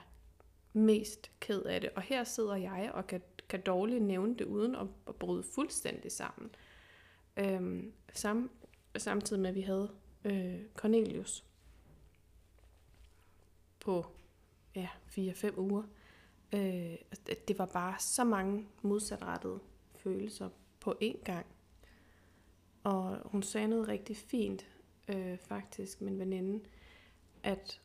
mest 0.73 1.31
ked 1.39 1.61
af 1.61 1.81
det. 1.81 1.89
Og 1.89 2.01
her 2.01 2.23
sidder 2.23 2.55
jeg 2.55 2.91
og 2.93 3.07
kan, 3.07 3.21
kan 3.49 3.61
dårligt 3.61 4.03
nævne 4.03 4.35
det 4.35 4.45
uden 4.45 4.75
at, 4.75 4.87
at 5.07 5.15
bryde 5.15 5.43
fuldstændig 5.43 6.11
sammen. 6.11 6.51
Øhm, 7.39 7.93
sam, 8.13 8.51
samtidig 8.97 9.41
med, 9.41 9.49
at 9.49 9.55
vi 9.55 9.61
havde 9.61 9.91
øh, 10.25 10.61
Cornelius 10.75 11.45
på 13.79 14.05
ja, 14.75 14.89
4-5 15.07 15.57
uger. 15.59 15.83
Øh, 16.53 16.95
det 17.47 17.59
var 17.59 17.65
bare 17.65 17.99
så 17.99 18.23
mange 18.23 18.67
modsatrettede 18.81 19.59
følelser 19.95 20.49
på 20.79 20.95
én 21.03 21.23
gang. 21.23 21.45
Og 22.83 23.17
hun 23.25 23.43
sagde 23.43 23.67
noget 23.67 23.87
rigtig 23.87 24.17
fint, 24.17 24.67
øh, 25.07 25.37
faktisk, 25.37 26.01
min 26.01 26.19
veninde, 26.19 26.65
at 27.43 27.81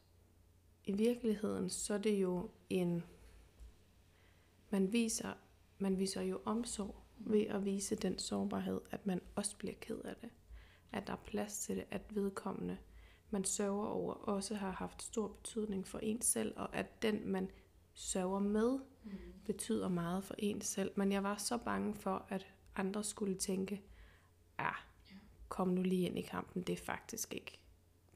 i 0.84 0.92
virkeligheden, 0.92 1.70
så 1.70 1.94
er 1.94 1.98
det 1.98 2.22
jo 2.22 2.50
en, 2.70 3.04
man 4.70 4.92
viser, 4.92 5.32
man 5.78 5.98
viser 5.98 6.22
jo 6.22 6.40
omsorg 6.44 7.03
ved 7.16 7.46
at 7.46 7.64
vise 7.64 7.96
den 7.96 8.18
sårbarhed, 8.18 8.80
at 8.90 9.06
man 9.06 9.20
også 9.34 9.56
bliver 9.56 9.74
ked 9.80 9.98
af 9.98 10.16
det. 10.16 10.30
At 10.92 11.06
der 11.06 11.12
er 11.12 11.22
plads 11.26 11.58
til 11.58 11.76
det, 11.76 11.84
at 11.90 12.02
vedkommende, 12.10 12.78
man 13.30 13.44
sørger 13.44 13.86
over, 13.86 14.14
også 14.14 14.54
har 14.54 14.70
haft 14.70 15.02
stor 15.02 15.28
betydning 15.28 15.86
for 15.86 15.98
en 15.98 16.22
selv, 16.22 16.52
og 16.56 16.76
at 16.76 17.02
den, 17.02 17.28
man 17.28 17.50
sørger 17.94 18.38
med, 18.38 18.78
mm. 19.04 19.12
betyder 19.44 19.88
meget 19.88 20.24
for 20.24 20.34
en 20.38 20.60
selv. 20.60 20.92
Men 20.96 21.12
jeg 21.12 21.22
var 21.22 21.36
så 21.36 21.58
bange 21.58 21.94
for, 21.94 22.26
at 22.28 22.46
andre 22.76 23.04
skulle 23.04 23.34
tænke, 23.34 23.82
ja, 24.58 24.70
kom 25.48 25.68
nu 25.68 25.82
lige 25.82 26.06
ind 26.06 26.18
i 26.18 26.22
kampen, 26.22 26.62
det 26.62 26.72
er 26.72 26.84
faktisk 26.84 27.34
ikke 27.34 27.58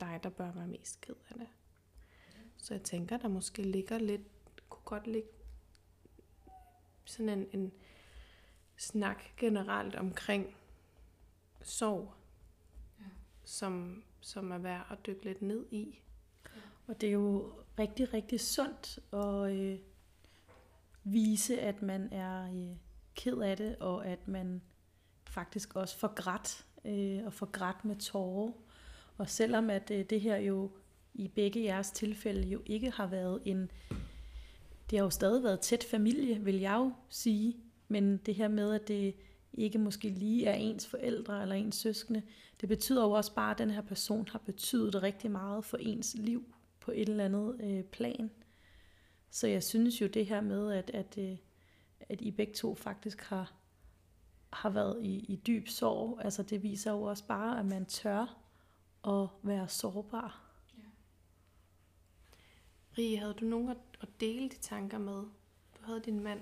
dig, 0.00 0.20
der 0.22 0.28
bør 0.28 0.52
være 0.52 0.66
mest 0.66 1.00
ked 1.00 1.14
af 1.28 1.34
det. 1.38 1.48
Så 2.56 2.74
jeg 2.74 2.82
tænker, 2.82 3.16
der 3.16 3.28
måske 3.28 3.62
ligger 3.62 3.98
lidt, 3.98 4.22
kunne 4.68 4.84
godt 4.84 5.06
ligge 5.06 5.28
sådan 7.04 7.28
en, 7.28 7.46
en 7.52 7.72
snak 8.78 9.22
generelt 9.36 9.94
omkring 9.94 10.56
sorg, 11.62 12.14
ja. 13.00 13.04
som, 13.44 14.02
som 14.20 14.50
er 14.50 14.58
værd 14.58 14.86
at 14.90 15.06
dykke 15.06 15.24
lidt 15.24 15.42
ned 15.42 15.66
i. 15.70 16.00
Og 16.86 17.00
det 17.00 17.08
er 17.08 17.12
jo 17.12 17.52
rigtig, 17.78 18.14
rigtig 18.14 18.40
sundt 18.40 18.98
at 19.12 19.52
øh, 19.52 19.78
vise, 21.04 21.60
at 21.60 21.82
man 21.82 22.12
er 22.12 22.44
øh, 22.44 22.76
ked 23.14 23.38
af 23.38 23.56
det, 23.56 23.76
og 23.76 24.06
at 24.06 24.28
man 24.28 24.62
faktisk 25.24 25.76
også 25.76 25.98
får 25.98 26.14
grædt 26.14 26.66
øh, 26.84 27.26
og 27.26 27.32
få 27.32 27.46
grædt 27.46 27.84
med 27.84 27.96
tårer. 27.96 28.52
Og 29.16 29.28
selvom 29.28 29.70
at 29.70 29.90
øh, 29.90 30.04
det 30.04 30.20
her 30.20 30.36
jo 30.36 30.70
i 31.14 31.28
begge 31.28 31.64
jeres 31.64 31.90
tilfælde 31.90 32.48
jo 32.48 32.62
ikke 32.66 32.90
har 32.90 33.06
været 33.06 33.42
en, 33.44 33.70
det 34.90 34.98
har 34.98 35.04
jo 35.04 35.10
stadig 35.10 35.42
været 35.42 35.60
tæt 35.60 35.84
familie, 35.84 36.40
vil 36.40 36.60
jeg 36.60 36.74
jo 36.74 36.92
sige, 37.08 37.56
men 37.88 38.16
det 38.16 38.34
her 38.34 38.48
med, 38.48 38.74
at 38.74 38.88
det 38.88 39.14
ikke 39.52 39.78
måske 39.78 40.08
lige 40.08 40.46
er 40.46 40.54
ens 40.54 40.86
forældre 40.86 41.42
eller 41.42 41.54
ens 41.54 41.76
søskende, 41.76 42.22
det 42.60 42.68
betyder 42.68 43.04
jo 43.04 43.10
også 43.10 43.34
bare, 43.34 43.50
at 43.50 43.58
den 43.58 43.70
her 43.70 43.80
person 43.80 44.28
har 44.28 44.38
betydet 44.38 45.02
rigtig 45.02 45.30
meget 45.30 45.64
for 45.64 45.76
ens 45.76 46.14
liv 46.18 46.54
på 46.80 46.90
et 46.90 47.08
eller 47.08 47.24
andet 47.24 47.60
øh, 47.60 47.84
plan. 47.84 48.30
Så 49.30 49.46
jeg 49.46 49.62
synes 49.62 50.00
jo 50.00 50.06
det 50.06 50.26
her 50.26 50.40
med, 50.40 50.72
at, 50.72 50.90
at, 50.90 51.18
øh, 51.18 51.36
at 52.00 52.20
I 52.20 52.30
begge 52.30 52.54
to 52.54 52.74
faktisk 52.74 53.22
har, 53.22 53.54
har 54.52 54.70
været 54.70 55.04
i, 55.04 55.18
i 55.18 55.36
dyb 55.36 55.68
sorg, 55.68 56.20
altså 56.24 56.42
det 56.42 56.62
viser 56.62 56.92
jo 56.92 57.02
også 57.02 57.26
bare, 57.26 57.58
at 57.58 57.66
man 57.66 57.86
tør 57.86 58.38
at 59.08 59.28
være 59.42 59.68
sårbar. 59.68 60.42
Ja. 60.78 60.88
Rie, 62.98 63.18
havde 63.18 63.34
du 63.34 63.44
nogen 63.44 63.68
at 64.00 64.08
dele 64.20 64.48
de 64.48 64.56
tanker 64.56 64.98
med? 64.98 65.22
Du 65.76 65.82
havde 65.82 66.00
din 66.00 66.20
mand. 66.20 66.40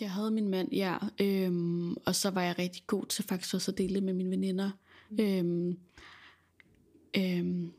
Jeg 0.00 0.10
havde 0.10 0.30
min 0.30 0.48
mand, 0.48 0.72
ja. 0.72 0.96
Øhm, 1.20 1.94
og 1.94 2.14
så 2.14 2.30
var 2.30 2.42
jeg 2.42 2.58
rigtig 2.58 2.82
god 2.86 3.06
til 3.06 3.24
faktisk 3.24 3.54
også 3.54 3.70
at 3.70 3.78
dele 3.78 3.94
det 3.94 4.02
med 4.02 4.12
mine 4.12 4.30
veninder. 4.30 4.70
Mm. 5.10 5.20
Øhm, 5.20 5.78
øhm, 7.16 7.72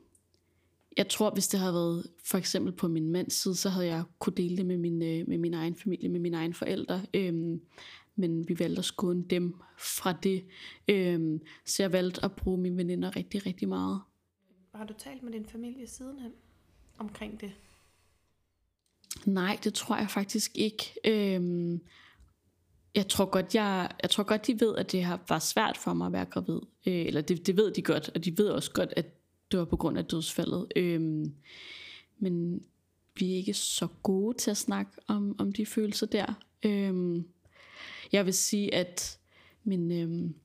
jeg 0.98 1.10
tror, 1.10 1.32
hvis 1.32 1.48
det 1.48 1.60
havde 1.60 1.74
været 1.74 2.08
for 2.24 2.38
eksempel 2.38 2.74
på 2.74 2.88
min 2.88 3.12
mands 3.12 3.34
side, 3.34 3.56
så 3.56 3.70
havde 3.70 3.86
jeg 3.86 4.03
kunne 4.20 4.36
dele 4.36 4.58
det 4.58 4.65
med 4.65 4.77
min, 4.77 5.03
øh, 5.03 5.27
med 5.27 5.38
min 5.38 5.53
egen 5.53 5.75
familie, 5.75 6.10
med 6.10 6.20
mine 6.20 6.38
egne 6.38 6.53
forældre. 6.53 7.01
Øhm, 7.13 7.62
men 8.15 8.48
vi 8.48 8.60
valgte 8.60 8.80
at 8.80 8.86
skåne 8.86 9.24
dem 9.24 9.56
fra 9.77 10.13
det. 10.24 10.46
Øhm, 10.88 11.41
så 11.65 11.84
jeg 11.84 11.91
valgte 11.91 12.25
at 12.25 12.32
bruge 12.32 12.58
mine 12.58 12.77
veninder 12.77 13.15
rigtig, 13.15 13.46
rigtig 13.46 13.70
meget. 13.70 14.01
Har 14.75 14.86
du 14.86 14.94
talt 14.98 15.24
med 15.24 15.32
din 15.32 15.46
familie 15.46 15.88
sidenhen 15.88 16.32
omkring 16.98 17.41
det? 17.41 17.51
Nej, 19.25 19.60
det 19.63 19.74
tror 19.74 19.98
jeg 19.98 20.10
faktisk 20.10 20.51
ikke. 20.56 20.94
Øhm, 21.06 21.82
jeg 22.96 23.08
tror 23.08 23.25
godt, 23.25 23.56
jeg, 23.56 23.91
jeg 24.01 24.10
tror 24.10 24.24
godt, 24.24 24.48
de 24.48 24.60
ved, 24.60 24.75
at 24.75 24.91
det 24.91 25.03
har 25.03 25.25
var 25.30 25.39
svært 25.39 25.77
for 25.77 25.94
mig 25.94 26.08
at 26.08 26.13
være 26.13 26.25
gravid. 26.25 26.60
Øh, 26.86 27.06
eller 27.06 27.22
det, 27.22 27.48
det 27.48 27.58
ved 27.58 27.72
de 27.72 27.82
godt, 27.82 28.10
og 28.15 28.25
de 28.25 28.38
ved 28.38 28.50
også 28.50 28.72
godt, 28.72 28.94
at 28.98 29.06
det 29.51 29.60
var 29.60 29.65
på 29.65 29.77
grund 29.77 29.98
af 29.98 30.06
dødsfaldet. 30.06 30.68
Øhm, 30.75 31.34
men 32.20 32.63
vi 33.20 33.32
er 33.32 33.36
ikke 33.36 33.53
så 33.53 33.88
gode 34.03 34.38
til 34.38 34.51
at 34.51 34.58
snakke 34.58 34.91
om, 35.08 35.36
om 35.39 35.51
de 35.51 35.65
følelser 35.65 36.06
der. 36.06 36.34
Øhm, 36.65 37.25
jeg 38.12 38.25
vil 38.25 38.34
sige, 38.34 38.74
at 38.74 39.20
min, 39.63 39.91
øhm, 39.91 40.36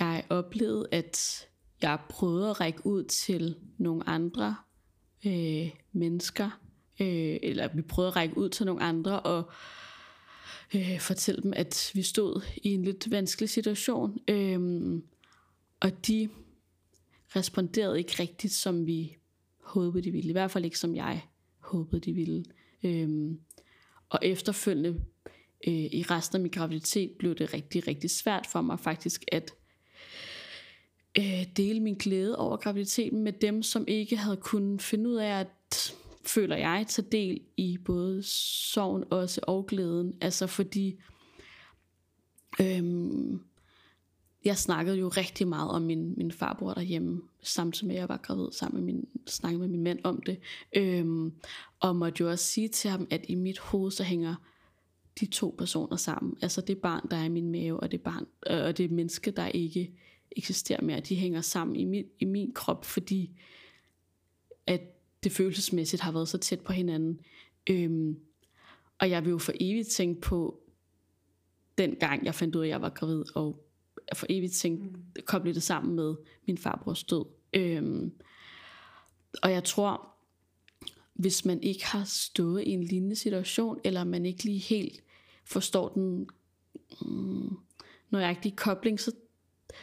jeg 0.00 0.24
oplevede, 0.28 0.88
at 0.92 1.46
jeg 1.82 1.98
prøvede 2.08 2.50
at 2.50 2.60
række 2.60 2.86
ud 2.86 3.04
til 3.04 3.56
nogle 3.78 4.08
andre 4.08 4.56
øh, 5.26 5.70
mennesker, 5.92 6.60
øh, 7.00 7.36
eller 7.42 7.68
vi 7.74 7.82
prøvede 7.82 8.08
at 8.08 8.16
række 8.16 8.38
ud 8.38 8.48
til 8.48 8.66
nogle 8.66 8.82
andre 8.82 9.20
og 9.20 9.50
øh, 10.74 11.00
fortælle 11.00 11.42
dem, 11.42 11.52
at 11.56 11.90
vi 11.94 12.02
stod 12.02 12.42
i 12.56 12.68
en 12.68 12.82
lidt 12.82 13.10
vanskelig 13.10 13.48
situation. 13.48 14.18
Øh, 14.28 14.92
og 15.80 16.06
de 16.06 16.28
responderede 17.36 17.98
ikke 17.98 18.22
rigtigt, 18.22 18.52
som 18.52 18.86
vi 18.86 19.16
håbede, 19.60 20.04
de 20.04 20.10
ville. 20.10 20.28
I 20.28 20.32
hvert 20.32 20.50
fald 20.50 20.64
ikke, 20.64 20.78
som 20.78 20.94
jeg 20.94 21.22
håbede, 21.58 22.00
de 22.00 22.12
ville. 22.12 22.44
Øh, 22.82 23.30
og 24.08 24.18
efterfølgende 24.22 25.00
øh, 25.66 25.74
i 25.74 26.04
resten 26.10 26.36
af 26.36 26.40
min 26.40 26.50
graviditet 26.50 27.12
blev 27.18 27.34
det 27.34 27.54
rigtig, 27.54 27.88
rigtig 27.88 28.10
svært 28.10 28.46
for 28.46 28.60
mig 28.60 28.80
faktisk 28.80 29.24
at 29.32 29.54
øh, 31.18 31.46
dele 31.56 31.80
min 31.80 31.94
glæde 31.94 32.38
over 32.38 32.56
graviditeten 32.56 33.22
med 33.22 33.32
dem, 33.32 33.62
som 33.62 33.84
ikke 33.88 34.16
havde 34.16 34.36
kunnet 34.36 34.82
finde 34.82 35.10
ud 35.10 35.16
af 35.16 35.40
at 35.40 35.94
føler 36.28 36.56
jeg, 36.56 36.84
tage 36.88 37.08
del 37.12 37.40
i 37.56 37.78
både 37.84 38.22
sorgen 38.22 39.04
også 39.10 39.40
og 39.42 39.66
glæden. 39.66 40.14
Altså 40.20 40.46
fordi 40.46 41.00
øhm, 42.60 43.40
jeg 44.44 44.58
snakkede 44.58 44.98
jo 44.98 45.08
rigtig 45.08 45.48
meget 45.48 45.70
om 45.70 45.82
min, 45.82 46.14
min 46.16 46.32
farbror 46.32 46.74
derhjemme, 46.74 47.22
samtidig 47.42 47.86
med 47.86 47.94
at 47.94 48.00
jeg 48.00 48.08
var 48.08 48.16
gravid 48.16 48.48
sammen 48.52 48.84
med 48.84 48.94
min, 48.94 49.08
snakkede 49.26 49.60
med 49.60 49.68
min 49.68 49.82
mand 49.82 49.98
om 50.04 50.22
det. 50.22 50.40
Øhm, 50.76 51.32
og 51.80 51.96
måtte 51.96 52.20
jo 52.20 52.30
også 52.30 52.44
sige 52.44 52.68
til 52.68 52.90
ham, 52.90 53.06
at 53.10 53.24
i 53.28 53.34
mit 53.34 53.58
hoved 53.58 53.90
så 53.90 54.04
hænger 54.04 54.34
de 55.20 55.26
to 55.26 55.54
personer 55.58 55.96
sammen. 55.96 56.36
Altså 56.42 56.60
det 56.60 56.78
barn, 56.78 57.06
der 57.10 57.16
er 57.16 57.24
i 57.24 57.28
min 57.28 57.50
mave, 57.50 57.80
og 57.80 57.92
det 57.92 58.00
barn, 58.00 58.26
øh, 58.50 58.64
og 58.64 58.78
det 58.78 58.90
menneske, 58.90 59.30
der 59.30 59.46
ikke 59.46 59.92
eksisterer 60.36 60.82
mere, 60.82 61.00
de 61.00 61.16
hænger 61.16 61.40
sammen 61.40 61.76
i 61.76 61.84
min, 61.84 62.04
i 62.18 62.24
min 62.24 62.52
krop, 62.54 62.84
fordi 62.84 63.30
at 64.66 64.80
det 65.24 65.32
følelsesmæssigt 65.32 66.02
har 66.02 66.12
været 66.12 66.28
så 66.28 66.38
tæt 66.38 66.60
på 66.60 66.72
hinanden. 66.72 67.20
Øhm, 67.70 68.18
og 68.98 69.10
jeg 69.10 69.24
vil 69.24 69.30
jo 69.30 69.38
for 69.38 69.52
evigt 69.60 69.88
tænke 69.88 70.20
på 70.20 70.60
den 71.78 71.94
gang, 71.94 72.24
jeg 72.24 72.34
fandt 72.34 72.56
ud 72.56 72.60
af, 72.60 72.66
at 72.66 72.70
jeg 72.70 72.82
var 72.82 72.88
gravid, 72.88 73.24
og 73.36 73.64
for 74.14 74.26
evigt 74.30 74.52
tænke, 74.52 74.82
mm. 74.82 75.02
koble 75.26 75.54
det 75.54 75.62
sammen 75.62 75.96
med 75.96 76.14
min 76.46 76.58
farbrors 76.58 77.04
død. 77.04 77.24
Øhm, 77.54 78.12
og 79.42 79.52
jeg 79.52 79.64
tror, 79.64 80.08
hvis 81.14 81.44
man 81.44 81.62
ikke 81.62 81.86
har 81.86 82.04
stået 82.04 82.62
i 82.62 82.70
en 82.70 82.84
lignende 82.84 83.16
situation, 83.16 83.80
eller 83.84 84.04
man 84.04 84.26
ikke 84.26 84.44
lige 84.44 84.58
helt 84.58 85.04
forstår 85.44 85.88
den 85.88 86.28
mm, 87.02 87.56
nøjagtige 88.10 88.56
kobling, 88.56 89.00
så, 89.00 89.12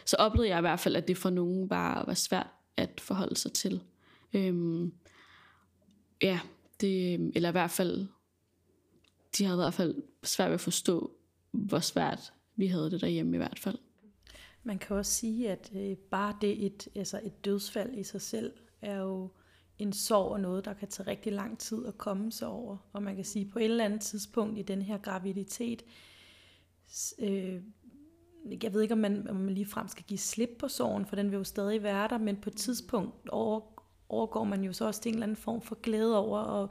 så 0.04 0.16
oplevede 0.16 0.48
jeg 0.48 0.58
i 0.58 0.60
hvert 0.60 0.80
fald, 0.80 0.96
at 0.96 1.08
det 1.08 1.16
for 1.16 1.30
nogen 1.30 1.70
var, 1.70 2.04
var 2.06 2.14
svært 2.14 2.46
at 2.76 3.00
forholde 3.00 3.36
sig 3.36 3.52
til. 3.52 3.82
Øhm, 4.34 4.92
ja, 6.22 6.40
det, 6.80 7.14
eller 7.34 7.48
i 7.48 7.52
hvert 7.52 7.70
fald, 7.70 8.06
de 9.38 9.44
havde 9.44 9.56
i 9.56 9.62
hvert 9.62 9.74
fald 9.74 10.02
svært 10.22 10.48
ved 10.48 10.54
at 10.54 10.60
forstå, 10.60 11.10
hvor 11.50 11.78
svært 11.78 12.32
vi 12.56 12.66
havde 12.66 12.90
det 12.90 13.00
derhjemme 13.00 13.36
i 13.36 13.38
hvert 13.38 13.58
fald. 13.58 13.78
Man 14.62 14.78
kan 14.78 14.96
også 14.96 15.12
sige, 15.12 15.50
at 15.50 15.72
øh, 15.76 15.96
bare 15.96 16.36
det 16.40 16.66
et, 16.66 16.88
altså 16.94 17.20
et 17.24 17.44
dødsfald 17.44 17.94
i 17.94 18.02
sig 18.02 18.20
selv 18.22 18.52
er 18.82 18.96
jo 18.96 19.30
en 19.78 19.92
sorg 19.92 20.32
og 20.32 20.40
noget, 20.40 20.64
der 20.64 20.74
kan 20.74 20.88
tage 20.88 21.06
rigtig 21.06 21.32
lang 21.32 21.58
tid 21.58 21.86
at 21.86 21.98
komme 21.98 22.32
sig 22.32 22.48
over. 22.48 22.76
Og 22.92 23.02
man 23.02 23.16
kan 23.16 23.24
sige, 23.24 23.50
på 23.50 23.58
et 23.58 23.64
eller 23.64 23.84
andet 23.84 24.00
tidspunkt 24.00 24.58
i 24.58 24.62
den 24.62 24.82
her 24.82 24.98
graviditet, 24.98 25.84
øh, 27.18 27.62
jeg 28.62 28.72
ved 28.72 28.82
ikke, 28.82 28.94
om 28.94 28.98
man, 28.98 29.28
om 29.28 29.36
man 29.36 29.54
lige 29.54 29.66
frem 29.66 29.88
skal 29.88 30.04
give 30.04 30.18
slip 30.18 30.50
på 30.58 30.68
sorgen, 30.68 31.06
for 31.06 31.16
den 31.16 31.30
vil 31.30 31.36
jo 31.36 31.44
stadig 31.44 31.82
være 31.82 32.08
der, 32.08 32.18
men 32.18 32.36
på 32.36 32.50
et 32.50 32.56
tidspunkt 32.56 33.28
over, 33.28 33.60
overgår 34.08 34.44
man 34.44 34.64
jo 34.64 34.72
så 34.72 34.84
også 34.84 35.00
til 35.00 35.08
en 35.08 35.14
eller 35.14 35.26
anden 35.26 35.36
form 35.36 35.62
for 35.62 35.74
glæde 35.82 36.18
over, 36.18 36.38
og 36.38 36.70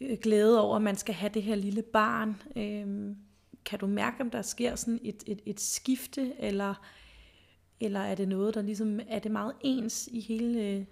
øh, 0.00 0.18
glæde 0.22 0.60
over, 0.60 0.76
at 0.76 0.82
man 0.82 0.96
skal 0.96 1.14
have 1.14 1.30
det 1.34 1.42
her 1.42 1.54
lille 1.54 1.82
barn. 1.82 2.42
Øhm, 2.56 3.16
kan 3.64 3.78
du 3.78 3.86
mærke, 3.86 4.20
om 4.20 4.30
der 4.30 4.42
sker 4.42 4.76
sådan 4.76 5.00
et, 5.02 5.22
et, 5.26 5.40
et 5.46 5.60
skifte, 5.60 6.32
eller, 6.38 6.74
eller 7.80 8.00
er 8.00 8.14
det 8.14 8.28
noget, 8.28 8.54
der 8.54 8.62
ligesom, 8.62 9.00
er 9.08 9.18
det 9.18 9.30
meget 9.30 9.52
ens 9.60 10.08
i 10.12 10.20
hele 10.20 10.62
øh, 10.62 10.84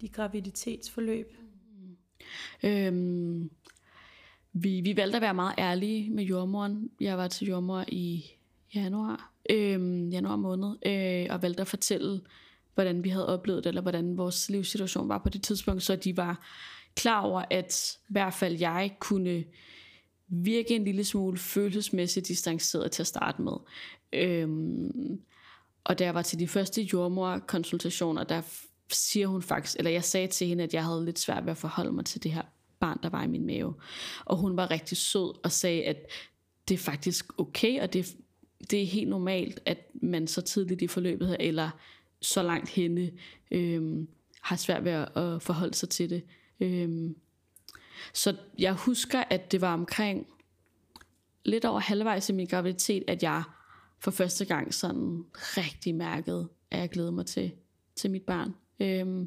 de 0.00 0.08
graviditetsforløb? 0.08 1.36
Mm. 2.62 2.68
Øhm, 2.68 3.50
vi, 4.52 4.80
vi 4.80 4.96
valgte 4.96 5.16
at 5.16 5.22
være 5.22 5.34
meget 5.34 5.54
ærlige 5.58 6.10
med 6.10 6.24
jordmoren. 6.24 6.90
Jeg 7.00 7.18
var 7.18 7.28
til 7.28 7.48
jordmor 7.48 7.84
i 7.88 8.24
januar, 8.74 9.32
øhm, 9.50 10.08
januar 10.08 10.36
måned, 10.36 10.76
øh, 10.86 11.34
og 11.34 11.42
valgte 11.42 11.60
at 11.60 11.66
fortælle 11.66 12.20
hvordan 12.74 13.04
vi 13.04 13.08
havde 13.08 13.26
oplevet 13.26 13.64
det, 13.64 13.68
eller 13.70 13.82
hvordan 13.82 14.16
vores 14.16 14.50
livssituation 14.50 15.08
var 15.08 15.18
på 15.18 15.28
det 15.28 15.42
tidspunkt, 15.42 15.82
så 15.82 15.96
de 15.96 16.16
var 16.16 16.46
klar 16.94 17.20
over, 17.20 17.44
at 17.50 17.98
i 18.08 18.12
hvert 18.12 18.34
fald 18.34 18.58
jeg 18.58 18.96
kunne 19.00 19.44
virke 20.28 20.76
en 20.76 20.84
lille 20.84 21.04
smule 21.04 21.38
følelsesmæssigt 21.38 22.28
distanceret 22.28 22.90
til 22.92 23.02
at 23.02 23.06
starte 23.06 23.42
med. 23.42 23.52
Øhm, 24.12 25.20
og 25.84 25.98
da 25.98 26.04
jeg 26.04 26.14
var 26.14 26.22
til 26.22 26.38
de 26.38 26.48
første 26.48 26.82
jordmor-konsultationer, 26.82 28.24
der 28.24 28.42
siger 28.90 29.26
hun 29.26 29.42
faktisk, 29.42 29.78
eller 29.78 29.90
jeg 29.90 30.04
sagde 30.04 30.26
til 30.26 30.46
hende, 30.46 30.64
at 30.64 30.74
jeg 30.74 30.84
havde 30.84 31.04
lidt 31.04 31.18
svært 31.18 31.44
ved 31.44 31.50
at 31.50 31.56
forholde 31.56 31.92
mig 31.92 32.04
til 32.04 32.22
det 32.22 32.32
her 32.32 32.42
barn, 32.80 32.98
der 33.02 33.08
var 33.08 33.22
i 33.22 33.26
min 33.26 33.46
mave. 33.46 33.74
Og 34.24 34.36
hun 34.36 34.56
var 34.56 34.70
rigtig 34.70 34.96
sød 34.96 35.44
og 35.44 35.52
sagde, 35.52 35.84
at 35.84 35.96
det 36.68 36.74
er 36.74 36.78
faktisk 36.78 37.40
okay, 37.40 37.80
og 37.80 37.92
det, 37.92 38.16
det 38.70 38.82
er 38.82 38.86
helt 38.86 39.08
normalt, 39.08 39.60
at 39.66 39.78
man 39.94 40.26
så 40.26 40.40
tidligt 40.40 40.82
i 40.82 40.86
forløbet, 40.86 41.36
eller 41.40 41.70
så 42.22 42.42
langt 42.42 42.68
henne, 42.68 43.12
øh, 43.50 44.06
har 44.40 44.56
svært 44.56 44.84
ved 44.84 44.92
at 44.92 45.42
forholde 45.42 45.74
sig 45.74 45.88
til 45.88 46.10
det. 46.10 46.22
Øh, 46.60 47.10
så 48.12 48.36
jeg 48.58 48.72
husker, 48.72 49.24
at 49.30 49.52
det 49.52 49.60
var 49.60 49.74
omkring 49.74 50.26
lidt 51.44 51.64
over 51.64 51.80
halvvejs 51.80 52.28
i 52.28 52.32
min 52.32 52.46
graviditet, 52.46 53.04
at 53.08 53.22
jeg 53.22 53.42
for 53.98 54.10
første 54.10 54.44
gang 54.44 54.74
sådan 54.74 55.24
rigtig 55.34 55.94
mærkede, 55.94 56.48
at 56.70 56.80
jeg 56.80 56.90
glæder 56.90 57.10
mig 57.10 57.26
til, 57.26 57.52
til 57.96 58.10
mit 58.10 58.22
barn. 58.22 58.54
Øh, 58.80 59.26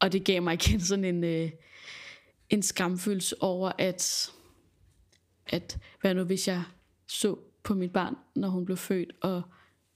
og 0.00 0.12
det 0.12 0.24
gav 0.24 0.42
mig 0.42 0.54
igen 0.54 0.80
sådan 0.80 1.04
en, 1.04 1.24
øh, 1.24 1.50
en 2.50 2.62
skamfølelse 2.62 3.42
over, 3.42 3.72
at, 3.78 4.32
at 5.46 5.78
hvad 6.00 6.14
nu 6.14 6.24
hvis 6.24 6.48
jeg 6.48 6.62
så 7.06 7.36
på 7.62 7.74
mit 7.74 7.92
barn, 7.92 8.16
når 8.34 8.48
hun 8.48 8.64
blev 8.64 8.76
født, 8.76 9.12
og 9.22 9.42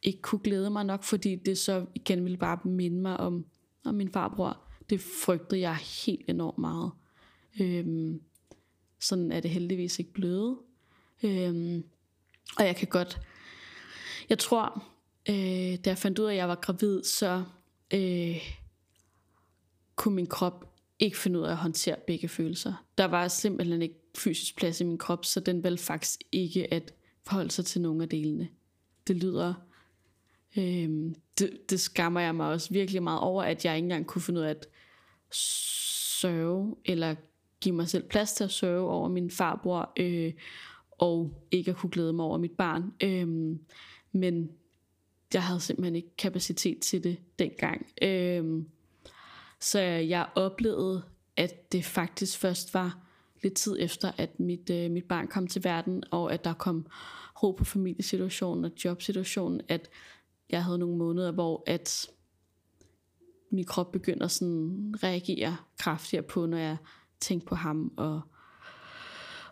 ikke 0.06 0.22
kunne 0.22 0.40
glæde 0.44 0.70
mig 0.70 0.84
nok, 0.84 1.04
fordi 1.04 1.34
det 1.34 1.58
så 1.58 1.86
igen 1.94 2.24
ville 2.24 2.38
bare 2.38 2.58
minde 2.64 3.00
mig 3.00 3.16
om, 3.16 3.46
om 3.84 3.94
min 3.94 4.12
farbror. 4.12 4.62
Det 4.90 5.00
frygtede 5.24 5.60
jeg 5.60 5.76
helt 5.76 6.30
enormt 6.30 6.58
meget. 6.58 6.92
Øhm, 7.60 8.20
sådan 9.00 9.32
er 9.32 9.40
det 9.40 9.50
heldigvis 9.50 9.98
ikke 9.98 10.12
blevet. 10.12 10.58
Øhm, 11.22 11.84
og 12.58 12.66
jeg 12.66 12.76
kan 12.76 12.88
godt, 12.88 13.20
jeg 14.28 14.38
tror, 14.38 14.84
øh, 15.28 15.78
da 15.84 15.90
jeg 15.90 15.98
fandt 15.98 16.18
ud 16.18 16.24
af, 16.24 16.30
at 16.30 16.36
jeg 16.36 16.48
var 16.48 16.54
gravid, 16.54 17.02
så 17.04 17.44
øh, 17.94 18.36
kunne 19.96 20.14
min 20.14 20.26
krop 20.26 20.74
ikke 20.98 21.18
finde 21.18 21.38
ud 21.38 21.44
af 21.44 21.50
at 21.50 21.56
håndtere 21.56 21.96
begge 22.06 22.28
følelser. 22.28 22.84
Der 22.98 23.04
var 23.04 23.28
simpelthen 23.28 23.82
ikke 23.82 24.00
fysisk 24.16 24.56
plads 24.56 24.80
i 24.80 24.84
min 24.84 24.98
krop, 24.98 25.24
så 25.24 25.40
den 25.40 25.62
valgte 25.62 25.84
faktisk 25.84 26.20
ikke 26.32 26.74
at 26.74 26.94
forholde 27.26 27.50
sig 27.50 27.64
til 27.64 27.80
nogen 27.80 28.00
af 28.00 28.08
delene. 28.08 28.48
Det 29.06 29.16
lyder 29.16 29.54
Øhm, 30.58 31.14
det, 31.38 31.70
det 31.70 31.80
skammer 31.80 32.20
jeg 32.20 32.34
mig 32.34 32.48
også 32.48 32.72
virkelig 32.72 33.02
meget 33.02 33.20
over, 33.20 33.42
at 33.42 33.64
jeg 33.64 33.76
ikke 33.76 33.84
engang 33.84 34.06
kunne 34.06 34.22
finde 34.22 34.40
ud 34.40 34.44
af 34.44 34.50
at 34.50 34.66
sørge, 36.20 36.76
eller 36.84 37.14
give 37.60 37.74
mig 37.74 37.88
selv 37.88 38.08
plads 38.08 38.32
til 38.32 38.44
at 38.44 38.50
sørge 38.50 38.90
over 38.90 39.08
min 39.08 39.30
farbror, 39.30 39.92
øh, 39.96 40.32
og 40.90 41.46
ikke 41.50 41.70
at 41.70 41.76
kunne 41.76 41.90
glæde 41.90 42.12
mig 42.12 42.24
over 42.24 42.38
mit 42.38 42.50
barn. 42.58 42.92
Øhm, 43.02 43.60
men 44.12 44.50
jeg 45.34 45.42
havde 45.42 45.60
simpelthen 45.60 45.96
ikke 45.96 46.16
kapacitet 46.16 46.80
til 46.80 47.04
det 47.04 47.18
dengang. 47.38 47.86
Øhm, 48.02 48.68
så 49.60 49.80
jeg 49.80 50.28
oplevede, 50.34 51.02
at 51.36 51.72
det 51.72 51.84
faktisk 51.84 52.38
først 52.38 52.74
var 52.74 52.98
lidt 53.42 53.54
tid 53.54 53.76
efter, 53.80 54.12
at 54.16 54.40
mit, 54.40 54.70
øh, 54.70 54.90
mit 54.90 55.04
barn 55.04 55.28
kom 55.28 55.46
til 55.46 55.64
verden, 55.64 56.02
og 56.10 56.32
at 56.32 56.44
der 56.44 56.52
kom 56.52 56.86
ro 57.42 57.50
på 57.50 57.64
familiesituationen 57.64 58.64
og 58.64 58.70
jobsituationen, 58.84 59.60
at 59.68 59.88
jeg 60.50 60.64
havde 60.64 60.78
nogle 60.78 60.96
måneder, 60.96 61.32
hvor 61.32 61.62
at 61.66 62.10
min 63.50 63.64
krop 63.64 63.92
begynder 63.92 64.28
sådan 64.28 64.94
reagere 65.02 65.56
kraftigere 65.78 66.22
på, 66.22 66.46
når 66.46 66.58
jeg 66.58 66.76
tænke 67.20 67.46
på 67.46 67.54
ham 67.54 67.92
og, 67.96 68.20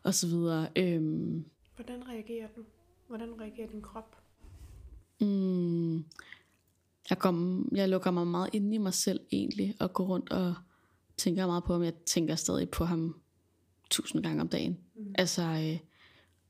og 0.03 0.15
så 0.15 0.27
videre. 0.27 0.69
Øhm, 0.77 1.45
Hvordan 1.77 2.09
reagerer 2.09 2.49
du? 2.57 2.65
Hvordan 3.09 3.41
reagerer 3.41 3.69
din 3.69 3.83
krop? 3.83 4.17
mm, 5.21 5.97
jeg, 7.11 7.19
går, 7.19 7.65
jeg 7.77 7.89
lukker 7.89 8.11
mig 8.11 8.27
meget 8.27 8.51
ind 8.53 8.75
i 8.75 8.79
mig 8.79 8.95
selv 8.95 9.21
egentlig, 9.33 9.75
og 9.81 9.93
går 9.93 10.05
rundt 10.05 10.33
og 10.33 10.55
tænker 11.17 11.47
meget 11.47 11.65
på 11.65 11.73
ham. 11.73 11.83
Jeg 11.83 11.95
tænker 11.95 12.35
stadig 12.35 12.71
på 12.71 12.85
ham 12.85 13.21
tusind 13.91 14.23
gange 14.23 14.41
om 14.41 14.49
dagen. 14.49 14.79
Mm. 14.95 15.15
Altså, 15.19 15.43
øh, 15.43 15.79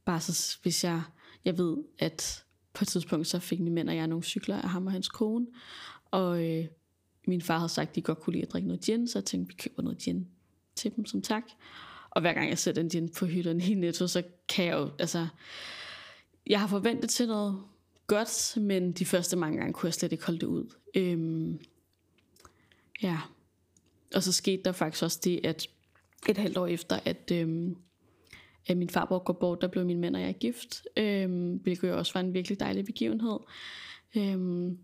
bare 0.05 0.21
så, 0.21 0.59
hvis 0.63 0.85
jeg, 0.85 1.03
jeg 1.45 1.59
ved, 1.59 1.77
at 1.99 2.44
på 2.75 2.85
et 2.85 2.89
tidspunkt, 2.89 3.27
så 3.27 3.39
fik 3.39 3.61
min 3.61 3.75
mænd 3.75 3.89
og 3.89 3.97
jeg 3.97 4.07
nogle 4.07 4.25
cykler 4.25 4.63
af 4.63 4.69
ham 4.69 4.87
og 4.87 4.93
hans 4.93 5.09
kone, 5.09 5.47
og 6.11 6.45
øh, 6.45 6.67
min 7.27 7.43
far 7.43 7.59
havde 7.59 7.69
sagt, 7.69 7.89
at 7.89 7.95
de 7.95 8.03
godt 8.03 8.21
kunne 8.21 8.33
lide 8.33 8.43
at 8.43 8.53
drikke 8.53 8.69
noget 8.69 8.83
gin, 8.83 9.09
så 9.09 9.19
jeg 9.19 9.25
tænkte, 9.25 9.55
vi 9.55 9.63
køber 9.63 9.83
noget 9.83 9.99
gin 9.99 10.29
til 10.75 10.97
dem 10.97 11.07
som 11.07 11.23
tak. 11.23 11.43
Og 12.11 12.21
hver 12.21 12.33
gang 12.33 12.49
jeg 12.49 12.59
sætter 12.59 12.83
en 12.83 12.89
gin 12.89 13.09
på 13.09 13.27
hylderne 13.27 13.65
i 13.65 13.75
Netto, 13.75 14.07
så 14.07 14.23
kan 14.49 14.65
jeg 14.65 14.75
jo, 14.75 14.91
altså, 14.99 15.27
jeg 16.47 16.61
har 16.61 16.67
forventet 16.67 17.11
til 17.11 17.27
noget 17.27 17.63
godt, 18.07 18.57
men 18.57 18.93
de 18.93 19.07
første 19.07 19.37
mange 19.37 19.59
gange 19.59 19.73
kunne 19.73 19.87
jeg 19.87 19.95
slet 19.95 20.13
ikke 20.13 20.25
holde 20.25 20.41
det 20.41 20.47
ud. 20.47 20.75
Øhm, 20.95 21.61
ja. 23.03 23.21
Og 24.15 24.23
så 24.23 24.33
skete 24.33 24.63
der 24.63 24.73
faktisk 24.73 25.03
også 25.03 25.21
det, 25.25 25.41
at 25.45 25.67
et 26.29 26.39
halvt 26.39 26.57
år 26.57 26.67
efter, 26.67 26.99
at, 27.05 27.31
øhm, 27.33 27.77
at 28.67 28.77
min 28.77 28.91
farbror 28.91 29.19
går 29.19 29.33
bort, 29.33 29.61
der 29.61 29.69
blev 29.69 29.85
min 29.87 30.01
mænd 30.01 30.17
og 30.17 30.23
jeg 30.23 30.35
gift, 30.41 30.83
øhm, 30.97 31.57
hvilket 31.63 31.89
jo 31.89 31.99
også 31.99 32.13
var 32.15 32.21
en 32.21 32.35
virkelig 32.35 32.61
dejlig 32.61 32.85
begivenhed. 32.85 33.39
Øhm, 34.17 34.79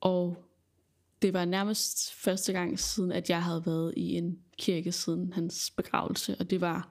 og 0.00 0.44
det 1.22 1.32
var 1.32 1.44
nærmest 1.44 2.14
første 2.14 2.52
gang 2.52 2.78
siden, 2.78 3.12
at 3.12 3.30
jeg 3.30 3.42
havde 3.42 3.66
været 3.66 3.94
i 3.96 4.16
en 4.16 4.38
kirke 4.58 4.92
siden 4.92 5.32
hans 5.32 5.72
begravelse, 5.76 6.36
og 6.40 6.50
det 6.50 6.60
var, 6.60 6.90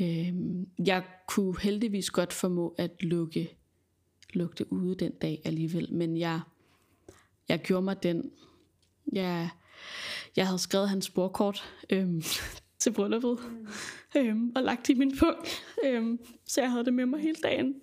øhm, 0.00 0.68
jeg 0.86 1.04
kunne 1.28 1.60
heldigvis 1.60 2.10
godt 2.10 2.32
formå 2.32 2.74
at 2.78 3.02
lukke, 3.02 3.56
lukke 4.34 4.54
det 4.58 4.66
ude 4.70 4.94
den 4.94 5.12
dag 5.12 5.42
alligevel, 5.44 5.92
men 5.92 6.16
jeg, 6.16 6.40
jeg 7.48 7.58
gjorde 7.58 7.82
mig 7.82 8.02
den, 8.02 8.30
jeg, 9.12 9.50
jeg 10.36 10.46
havde 10.46 10.58
skrevet 10.58 10.88
hans 10.88 11.04
sporkort 11.04 11.64
øhm, 11.90 12.22
til 12.82 12.92
brylluppet, 12.92 13.38
mm. 13.50 13.66
øhm, 14.16 14.52
og 14.56 14.62
lagt 14.62 14.88
i 14.88 14.94
min 14.94 15.18
pung, 15.18 15.36
øhm, 15.84 16.18
så 16.44 16.60
jeg 16.60 16.70
havde 16.70 16.84
det 16.84 16.94
med 16.94 17.06
mig 17.06 17.20
hele 17.20 17.36
dagen. 17.42 17.74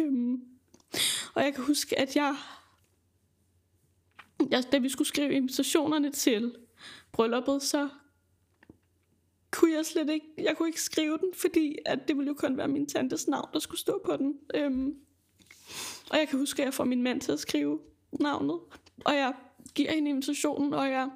Øhm, 0.00 0.42
og 1.34 1.42
jeg 1.42 1.54
kan 1.54 1.64
huske, 1.64 1.98
at 1.98 2.16
jeg 2.16 2.36
jeg, 4.50 4.64
da 4.72 4.78
vi 4.78 4.88
skulle 4.88 5.08
skrive 5.08 5.32
invitationerne 5.32 6.10
til 6.10 6.54
brylluppet, 7.12 7.62
så 7.62 7.88
kunne 9.50 9.72
jeg 9.72 9.86
slet 9.86 10.10
ikke, 10.10 10.26
jeg 10.38 10.56
kunne 10.56 10.68
ikke 10.68 10.82
skrive 10.82 11.18
den, 11.18 11.34
fordi 11.34 11.76
at 11.86 12.08
det 12.08 12.16
ville 12.16 12.28
jo 12.28 12.34
kun 12.34 12.56
være 12.56 12.68
min 12.68 12.86
tantes 12.86 13.28
navn, 13.28 13.48
der 13.52 13.58
skulle 13.58 13.80
stå 13.80 14.02
på 14.04 14.16
den. 14.16 14.38
Øhm, 14.54 14.94
og 16.10 16.18
jeg 16.18 16.28
kan 16.28 16.38
huske, 16.38 16.62
at 16.62 16.66
jeg 16.66 16.74
får 16.74 16.84
min 16.84 17.02
mand 17.02 17.20
til 17.20 17.32
at 17.32 17.40
skrive 17.40 17.80
navnet, 18.12 18.58
og 19.04 19.14
jeg 19.14 19.34
giver 19.74 19.92
hende 19.92 20.10
invitationen, 20.10 20.74
og 20.74 20.90
jeg 20.90 21.10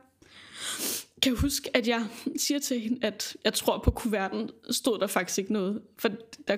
kan 1.23 1.37
huske, 1.37 1.77
at 1.77 1.89
jeg 1.89 2.07
siger 2.37 2.59
til 2.59 2.81
hende, 2.81 3.07
at 3.07 3.37
jeg 3.45 3.55
tror 3.55 3.79
på 3.79 3.91
kuverten 3.91 4.51
stod 4.71 4.99
der 4.99 5.07
faktisk 5.07 5.39
ikke 5.39 5.53
noget, 5.53 5.83
for 5.99 6.09
der, 6.49 6.57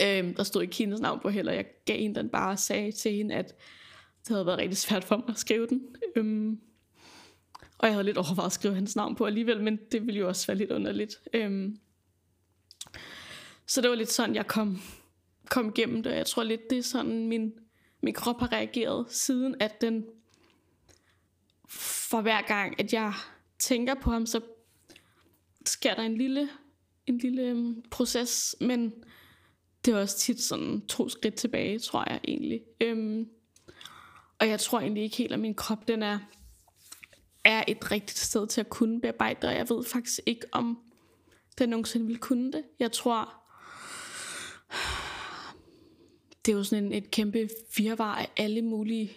øh, 0.00 0.36
der 0.36 0.42
stod 0.42 0.62
ikke 0.62 0.76
hendes 0.76 1.00
navn 1.00 1.20
på 1.20 1.28
heller. 1.28 1.52
Jeg 1.52 1.64
gav 1.86 1.98
hende 1.98 2.20
den 2.20 2.28
bare 2.28 2.52
og 2.52 2.58
sagde 2.58 2.92
til 2.92 3.12
hende, 3.12 3.34
at 3.34 3.54
det 4.20 4.28
havde 4.28 4.46
været 4.46 4.58
rigtig 4.58 4.78
svært 4.78 5.04
for 5.04 5.16
mig 5.16 5.28
at 5.28 5.38
skrive 5.38 5.66
den. 5.66 5.82
Øhm, 6.16 6.60
og 7.78 7.86
jeg 7.86 7.94
havde 7.94 8.04
lidt 8.04 8.16
overvejet 8.16 8.46
at 8.46 8.52
skrive 8.52 8.74
hans 8.74 8.96
navn 8.96 9.16
på 9.16 9.24
alligevel, 9.24 9.62
men 9.62 9.78
det 9.92 10.06
ville 10.06 10.20
jo 10.20 10.28
også 10.28 10.46
være 10.46 10.56
lidt 10.56 10.70
underligt. 10.70 11.20
Øhm, 11.34 11.78
så 13.66 13.80
det 13.80 13.90
var 13.90 13.96
lidt 13.96 14.12
sådan, 14.12 14.34
jeg 14.34 14.46
kom, 14.46 14.82
kom 15.50 15.68
igennem 15.76 16.02
det. 16.02 16.10
Jeg 16.10 16.26
tror 16.26 16.42
lidt, 16.42 16.70
det 16.70 16.78
er 16.78 16.82
sådan, 16.82 17.28
min, 17.28 17.52
min 18.02 18.14
krop 18.14 18.40
har 18.40 18.52
reageret 18.52 19.06
siden, 19.10 19.54
at 19.60 19.80
den 19.80 20.04
for 21.68 22.20
hver 22.20 22.42
gang, 22.42 22.80
at 22.80 22.92
jeg 22.92 23.12
tænker 23.60 23.94
på 23.94 24.10
ham, 24.10 24.26
så 24.26 24.40
sker 25.66 25.94
der 25.94 26.02
en 26.02 26.16
lille, 26.16 26.48
en 27.06 27.18
lille 27.18 27.52
um, 27.52 27.84
proces, 27.90 28.56
men 28.60 28.92
det 29.84 29.94
er 29.94 29.98
også 29.98 30.18
tit 30.18 30.40
sådan 30.40 30.86
to 30.86 31.08
skridt 31.08 31.34
tilbage, 31.34 31.78
tror 31.78 32.04
jeg 32.10 32.20
egentlig. 32.24 32.62
Øhm, 32.80 33.28
og 34.38 34.48
jeg 34.48 34.60
tror 34.60 34.80
egentlig 34.80 35.02
ikke 35.02 35.16
helt, 35.16 35.32
at 35.32 35.40
min 35.40 35.54
krop 35.54 35.88
den 35.88 36.02
er, 36.02 36.18
er 37.44 37.64
et 37.68 37.90
rigtigt 37.90 38.18
sted 38.18 38.46
til 38.46 38.60
at 38.60 38.70
kunne 38.70 39.00
bearbejde 39.00 39.48
og 39.48 39.54
jeg 39.54 39.70
ved 39.70 39.84
faktisk 39.84 40.20
ikke, 40.26 40.46
om 40.52 40.78
den 41.58 41.68
nogensinde 41.68 42.06
vil 42.06 42.18
kunne 42.18 42.52
det. 42.52 42.64
Jeg 42.78 42.92
tror, 42.92 43.34
det 46.46 46.52
er 46.52 46.56
jo 46.56 46.64
sådan 46.64 46.84
en, 46.84 46.92
et 46.92 47.10
kæmpe 47.10 47.48
virvar 47.76 48.14
af 48.14 48.30
alle 48.36 48.62
mulige 48.62 49.12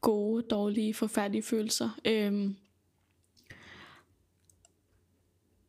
gode, 0.00 0.42
dårlige, 0.42 0.94
forfærdelige 0.94 1.42
følelser. 1.42 1.98
Øhm, 2.04 2.56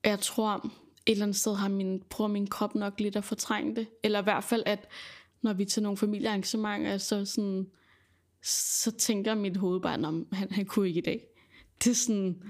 jeg 0.03 0.19
tror, 0.19 0.65
et 1.05 1.11
eller 1.11 1.25
andet 1.25 1.37
sted 1.37 1.55
har 1.55 1.67
min, 1.69 2.03
prøver 2.09 2.27
min 2.27 2.47
krop 2.47 2.75
nok 2.75 2.99
lidt 2.99 3.15
at 3.15 3.23
fortrænge 3.23 3.75
det. 3.75 3.87
Eller 4.03 4.19
i 4.19 4.23
hvert 4.23 4.43
fald, 4.43 4.63
at 4.65 4.87
når 5.41 5.53
vi 5.53 5.63
er 5.63 5.67
til 5.67 5.83
nogle 5.83 5.97
familiearrangementer, 5.97 6.97
så 6.97 7.25
sådan, 7.25 7.67
så 8.43 8.91
tænker 8.91 9.35
mit 9.35 9.57
hoved 9.57 9.81
bare, 9.81 9.93
at 9.93 10.23
han, 10.31 10.51
han 10.51 10.65
kunne 10.65 10.87
ikke 10.87 10.97
i 10.97 11.03
dag. 11.03 11.27
Det 11.83 11.89
er 11.89 11.95
sådan, 11.95 12.43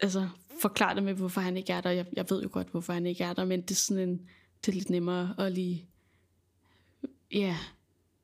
altså, 0.00 0.28
forklare 0.60 0.94
det 0.94 1.02
med, 1.02 1.14
hvorfor 1.14 1.40
han 1.40 1.56
ikke 1.56 1.72
er 1.72 1.80
der. 1.80 1.90
Jeg, 1.90 2.06
jeg 2.12 2.30
ved 2.30 2.42
jo 2.42 2.48
godt, 2.52 2.68
hvorfor 2.70 2.92
han 2.92 3.06
ikke 3.06 3.24
er 3.24 3.32
der, 3.32 3.44
men 3.44 3.62
det 3.62 3.70
er 3.70 3.74
sådan 3.74 4.08
en, 4.08 4.28
det 4.66 4.72
er 4.72 4.76
lidt 4.76 4.90
nemmere 4.90 5.34
at 5.38 5.52
lige, 5.52 5.88
ja, 7.32 7.56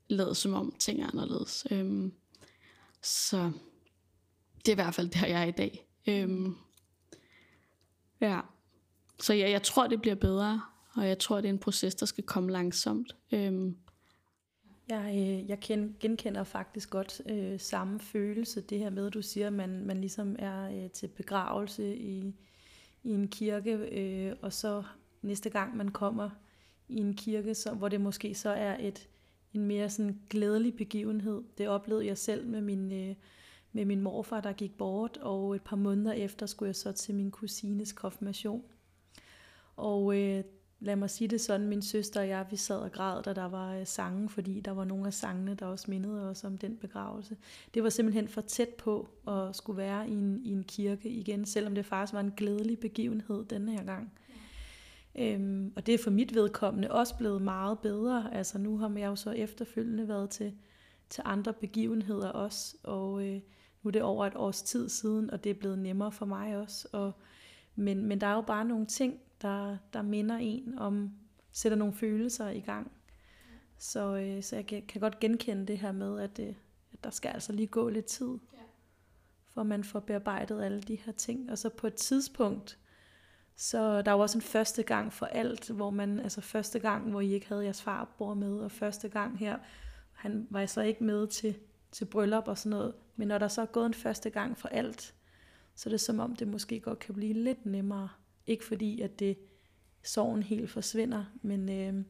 lade 0.08 0.34
som 0.34 0.54
om 0.54 0.74
ting 0.78 1.02
er 1.02 1.06
anderledes. 1.06 1.66
Øhm, 1.70 2.12
så 3.02 3.52
det 4.56 4.68
er 4.68 4.72
i 4.72 4.82
hvert 4.82 4.94
fald 4.94 5.08
der, 5.08 5.26
jeg 5.26 5.42
er 5.42 5.46
i 5.46 5.50
dag. 5.50 5.86
Øhm, 6.06 6.56
ja, 8.20 8.40
så 9.20 9.34
ja, 9.34 9.50
jeg 9.50 9.62
tror, 9.62 9.86
det 9.86 10.00
bliver 10.00 10.14
bedre, 10.14 10.62
og 10.94 11.08
jeg 11.08 11.18
tror, 11.18 11.36
det 11.36 11.44
er 11.44 11.52
en 11.52 11.58
proces, 11.58 11.94
der 11.94 12.06
skal 12.06 12.24
komme 12.24 12.52
langsomt. 12.52 13.16
Øhm, 13.32 13.76
jeg, 14.88 15.14
øh, 15.16 15.50
jeg 15.50 15.58
genkender 16.00 16.44
faktisk 16.44 16.90
godt 16.90 17.22
øh, 17.26 17.60
samme 17.60 18.00
følelse, 18.00 18.60
det 18.60 18.78
her 18.78 18.90
med, 18.90 19.06
at 19.06 19.14
du 19.14 19.22
siger, 19.22 19.46
at 19.46 19.52
man, 19.52 19.86
man 19.86 20.00
ligesom 20.00 20.36
er 20.38 20.84
øh, 20.84 20.90
til 20.90 21.08
begravelse 21.08 21.96
i, 21.96 22.34
i 23.02 23.10
en 23.10 23.28
kirke, 23.28 23.72
øh, 23.72 24.36
og 24.42 24.52
så 24.52 24.82
næste 25.22 25.50
gang 25.50 25.76
man 25.76 25.88
kommer 25.88 26.30
i 26.88 26.96
en 26.96 27.14
kirke, 27.14 27.54
så, 27.54 27.74
hvor 27.74 27.88
det 27.88 28.00
måske 28.00 28.34
så 28.34 28.50
er 28.50 28.76
et, 28.80 29.08
en 29.54 29.66
mere 29.66 29.90
sådan 29.90 30.20
glædelig 30.30 30.76
begivenhed. 30.76 31.42
Det 31.58 31.68
oplevede 31.68 32.06
jeg 32.06 32.18
selv 32.18 32.46
med 32.46 32.60
min, 32.60 32.92
øh, 32.92 33.14
med 33.72 33.84
min 33.84 34.00
morfar, 34.00 34.40
der 34.40 34.52
gik 34.52 34.78
bort, 34.78 35.16
og 35.16 35.56
et 35.56 35.62
par 35.62 35.76
måneder 35.76 36.12
efter 36.12 36.46
skulle 36.46 36.68
jeg 36.68 36.76
så 36.76 36.92
til 36.92 37.14
min 37.14 37.30
kusines 37.30 37.92
konfirmation. 37.92 38.62
Og 39.76 40.18
øh, 40.18 40.44
lad 40.80 40.96
mig 40.96 41.10
sige 41.10 41.28
det 41.28 41.40
sådan, 41.40 41.66
min 41.66 41.82
søster 41.82 42.20
og 42.20 42.28
jeg, 42.28 42.46
vi 42.50 42.56
sad 42.56 42.78
og 42.78 42.92
græd, 42.92 43.22
da 43.22 43.32
der 43.32 43.44
var 43.44 43.74
øh, 43.74 43.86
sange, 43.86 44.28
fordi 44.28 44.60
der 44.60 44.70
var 44.70 44.84
nogle 44.84 45.06
af 45.06 45.14
sangene, 45.14 45.54
der 45.54 45.66
også 45.66 45.90
mindede 45.90 46.30
os 46.30 46.44
om 46.44 46.58
den 46.58 46.76
begravelse. 46.76 47.36
Det 47.74 47.82
var 47.82 47.88
simpelthen 47.88 48.28
for 48.28 48.40
tæt 48.40 48.68
på 48.68 49.08
at 49.28 49.56
skulle 49.56 49.76
være 49.76 50.08
i 50.08 50.12
en, 50.12 50.40
i 50.44 50.52
en 50.52 50.64
kirke 50.64 51.08
igen, 51.08 51.44
selvom 51.44 51.74
det 51.74 51.86
faktisk 51.86 52.12
var 52.12 52.20
en 52.20 52.32
glædelig 52.36 52.78
begivenhed 52.78 53.44
denne 53.44 53.72
her 53.72 53.84
gang. 53.84 54.12
Øhm, 55.18 55.72
og 55.76 55.86
det 55.86 55.94
er 55.94 55.98
for 55.98 56.10
mit 56.10 56.34
vedkommende 56.34 56.90
også 56.90 57.16
blevet 57.16 57.42
meget 57.42 57.78
bedre. 57.78 58.34
Altså 58.34 58.58
nu 58.58 58.78
har 58.78 58.88
jeg 58.88 59.06
jo 59.06 59.16
så 59.16 59.30
efterfølgende 59.30 60.08
været 60.08 60.30
til, 60.30 60.52
til 61.10 61.22
andre 61.26 61.52
begivenheder 61.52 62.28
også, 62.28 62.76
og 62.82 63.26
øh, 63.26 63.40
nu 63.82 63.88
er 63.88 63.92
det 63.92 64.02
over 64.02 64.26
et 64.26 64.36
års 64.36 64.62
tid 64.62 64.88
siden, 64.88 65.30
og 65.30 65.44
det 65.44 65.50
er 65.50 65.54
blevet 65.54 65.78
nemmere 65.78 66.12
for 66.12 66.26
mig 66.26 66.56
også. 66.56 66.88
Og, 66.92 67.12
men, 67.76 68.06
men 68.06 68.20
der 68.20 68.26
er 68.26 68.34
jo 68.34 68.40
bare 68.40 68.64
nogle 68.64 68.86
ting, 68.86 69.20
der, 69.42 69.76
der 69.92 70.02
minder 70.02 70.36
en 70.36 70.78
om, 70.78 71.10
sætter 71.52 71.78
nogle 71.78 71.94
følelser 71.94 72.48
i 72.48 72.60
gang. 72.60 72.92
Så, 73.78 74.16
øh, 74.16 74.42
så 74.42 74.56
jeg 74.56 74.66
kan, 74.66 75.00
godt 75.00 75.20
genkende 75.20 75.66
det 75.66 75.78
her 75.78 75.92
med, 75.92 76.20
at, 76.20 76.38
øh, 76.38 76.54
at 76.92 77.04
der 77.04 77.10
skal 77.10 77.28
altså 77.28 77.52
lige 77.52 77.66
gå 77.66 77.88
lidt 77.88 78.06
tid, 78.06 78.38
ja. 78.52 78.58
for 79.54 79.62
man 79.62 79.84
får 79.84 80.00
bearbejdet 80.00 80.62
alle 80.62 80.80
de 80.80 80.96
her 80.96 81.12
ting. 81.12 81.50
Og 81.50 81.58
så 81.58 81.68
på 81.68 81.86
et 81.86 81.94
tidspunkt, 81.94 82.78
så 83.56 84.02
der 84.02 84.10
er 84.10 84.14
jo 84.14 84.20
også 84.20 84.38
en 84.38 84.42
første 84.42 84.82
gang 84.82 85.12
for 85.12 85.26
alt, 85.26 85.70
hvor 85.70 85.90
man, 85.90 86.20
altså 86.20 86.40
første 86.40 86.78
gang, 86.78 87.10
hvor 87.10 87.20
I 87.20 87.32
ikke 87.32 87.48
havde 87.48 87.64
jeres 87.64 87.82
farbror 87.82 88.34
med, 88.34 88.58
og 88.58 88.72
første 88.72 89.08
gang 89.08 89.38
her, 89.38 89.58
han 90.12 90.46
var 90.50 90.66
så 90.66 90.80
ikke 90.80 91.04
med 91.04 91.26
til, 91.26 91.56
til 91.92 92.04
bryllup 92.04 92.48
og 92.48 92.58
sådan 92.58 92.70
noget, 92.70 92.94
men 93.16 93.28
når 93.28 93.38
der 93.38 93.48
så 93.48 93.62
er 93.62 93.66
gået 93.66 93.86
en 93.86 93.94
første 93.94 94.30
gang 94.30 94.58
for 94.58 94.68
alt, 94.68 95.14
så 95.76 95.88
er 95.88 95.90
det 95.90 96.00
som 96.00 96.20
om, 96.20 96.36
det 96.36 96.48
måske 96.48 96.80
godt 96.80 96.98
kan 96.98 97.14
blive 97.14 97.32
lidt 97.32 97.66
nemmere 97.66 98.08
ikke 98.46 98.64
fordi, 98.64 99.00
at 99.00 99.18
det 99.18 99.38
sorgen 100.02 100.42
helt 100.42 100.70
forsvinder, 100.70 101.24
men, 101.42 101.68
øh, 101.68 102.04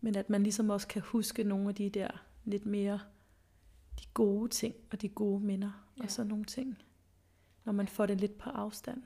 men 0.00 0.16
at 0.16 0.30
man 0.30 0.42
ligesom 0.42 0.70
også 0.70 0.88
kan 0.88 1.02
huske 1.02 1.44
nogle 1.44 1.68
af 1.68 1.74
de 1.74 1.90
der 1.90 2.08
lidt 2.44 2.66
mere 2.66 3.00
de 4.00 4.04
gode 4.14 4.48
ting 4.48 4.74
og 4.90 5.02
de 5.02 5.08
gode 5.08 5.44
minder 5.44 5.90
ja. 5.98 6.02
og 6.02 6.10
sådan 6.10 6.28
nogle 6.28 6.44
ting, 6.44 6.78
når 7.64 7.72
man 7.72 7.88
får 7.88 8.06
det 8.06 8.20
lidt 8.20 8.38
på 8.38 8.50
afstand. 8.50 9.02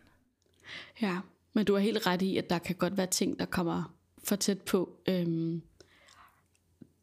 Ja, 1.03 1.21
men 1.53 1.67
du 1.67 1.75
har 1.75 1.81
helt 1.81 2.07
ret 2.07 2.23
i, 2.23 2.37
at 2.37 2.51
der 2.51 2.59
kan 2.59 2.77
godt 2.77 2.97
være 2.97 3.07
ting, 3.07 3.39
der 3.39 3.45
kommer 3.45 3.97
for 4.25 4.37
tæt 4.37 4.63
på. 4.63 4.99
Øhm, 5.09 5.63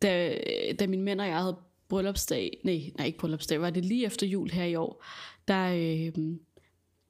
da, 0.02 0.42
da 0.80 0.88
min 0.88 1.04
mænd 1.04 1.22
og 1.22 1.28
jeg 1.28 1.38
havde 1.38 1.58
bryllupsdag, 1.88 2.62
nej, 2.64 2.92
nej 2.98 3.06
ikke 3.06 3.20
bryllupsdag, 3.20 3.62
var 3.62 3.70
det 3.70 3.86
lige 3.86 4.06
efter 4.06 4.28
jul 4.28 4.50
her 4.50 4.64
i 4.64 4.76
år, 4.76 5.04
der, 5.48 5.74
øhm, 5.74 6.40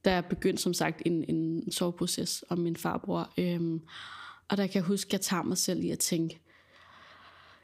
der 0.10 0.22
begyndte 0.22 0.64
som 0.64 0.74
sagt 0.74 1.02
en, 1.06 1.26
en 1.28 1.72
soveproces 1.72 2.44
om 2.50 2.58
min 2.58 2.76
farbror. 2.76 3.34
Øhm, 3.38 3.82
og 4.48 4.58
der 4.58 4.68
kan 4.68 4.76
jeg 4.76 4.84
huske, 4.84 5.10
at 5.10 5.14
jeg 5.14 5.22
tager 5.22 5.44
mig 5.44 5.58
selv 5.58 5.84
i 5.84 5.90
at 5.90 6.00
tænke, 6.00 6.40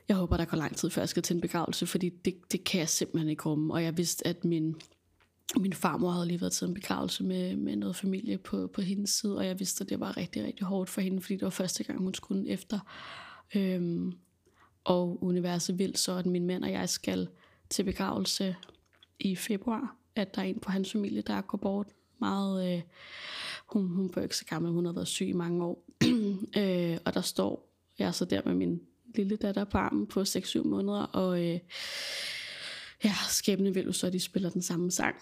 jeg 0.07 0.17
håber, 0.17 0.37
der 0.37 0.45
går 0.45 0.57
lang 0.57 0.77
tid, 0.77 0.89
før 0.89 1.01
jeg 1.01 1.09
skal 1.09 1.23
til 1.23 1.35
en 1.35 1.41
begravelse, 1.41 1.87
fordi 1.87 2.09
det, 2.09 2.51
det 2.51 2.63
kan 2.63 2.79
jeg 2.79 2.89
simpelthen 2.89 3.29
ikke 3.29 3.43
rumme. 3.43 3.73
Og 3.73 3.83
jeg 3.83 3.97
vidste, 3.97 4.27
at 4.27 4.45
min, 4.45 4.75
min 5.57 5.73
farmor 5.73 6.11
havde 6.11 6.27
lige 6.27 6.41
været 6.41 6.53
til 6.53 6.67
en 6.67 6.73
begravelse 6.73 7.23
med, 7.23 7.55
med 7.55 7.75
noget 7.75 7.95
familie 7.95 8.37
på, 8.37 8.67
på 8.67 8.81
hendes 8.81 9.09
side, 9.09 9.37
og 9.37 9.45
jeg 9.45 9.59
vidste, 9.59 9.83
at 9.83 9.89
det 9.89 9.99
var 9.99 10.17
rigtig, 10.17 10.43
rigtig 10.43 10.65
hårdt 10.65 10.89
for 10.89 11.01
hende, 11.01 11.21
fordi 11.21 11.33
det 11.33 11.43
var 11.43 11.49
første 11.49 11.83
gang, 11.83 11.99
hun 11.99 12.13
skulle 12.13 12.49
efter. 12.49 12.79
Øhm, 13.55 14.13
og 14.83 15.23
universet 15.23 15.79
vil 15.79 15.95
så, 15.95 16.17
at 16.17 16.25
min 16.25 16.45
mand 16.45 16.63
og 16.63 16.71
jeg 16.71 16.89
skal 16.89 17.27
til 17.69 17.83
begravelse 17.83 18.55
i 19.19 19.35
februar, 19.35 19.95
at 20.15 20.35
der 20.35 20.41
er 20.41 20.45
en 20.45 20.59
på 20.59 20.71
hans 20.71 20.91
familie, 20.91 21.21
der 21.21 21.41
går 21.41 21.57
bort 21.57 21.87
meget. 22.19 22.75
Øh, 22.75 22.81
hun, 23.65 23.87
hun 23.87 24.11
var 24.15 24.21
ikke 24.21 24.37
så 24.37 24.45
gammel, 24.45 24.71
hun 24.71 24.85
har 24.85 24.93
været 24.93 25.07
syg 25.07 25.27
i 25.27 25.33
mange 25.33 25.65
år. 25.65 25.85
øh, 26.61 26.97
og 27.05 27.13
der 27.13 27.21
står 27.21 27.71
jeg 27.99 28.15
så 28.15 28.25
der 28.25 28.41
med 28.45 28.53
min 28.53 28.81
lille 29.15 29.35
datter 29.35 29.63
på 29.63 29.77
armen 29.77 30.07
på 30.07 30.21
6-7 30.21 30.63
måneder, 30.63 31.03
og 31.03 31.43
øh, 31.45 31.59
ja, 33.03 33.13
skæbne 33.29 33.73
vil 33.73 33.85
jo 33.85 33.91
så, 33.91 34.07
at 34.07 34.13
de 34.13 34.19
spiller 34.19 34.49
den 34.49 34.61
samme 34.61 34.91
sang, 34.91 35.15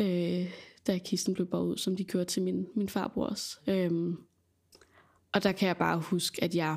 øh, 0.00 0.52
da 0.86 0.98
kisten 0.98 1.34
blev 1.34 1.46
båret 1.46 1.66
ud, 1.66 1.76
som 1.76 1.96
de 1.96 2.04
kørte 2.04 2.30
til 2.30 2.42
min, 2.42 2.66
min 2.74 2.88
farbrors. 2.88 3.60
Øh, 3.66 4.14
og 5.32 5.42
der 5.42 5.52
kan 5.52 5.68
jeg 5.68 5.76
bare 5.76 5.98
huske, 5.98 6.44
at 6.44 6.54
jeg, 6.54 6.76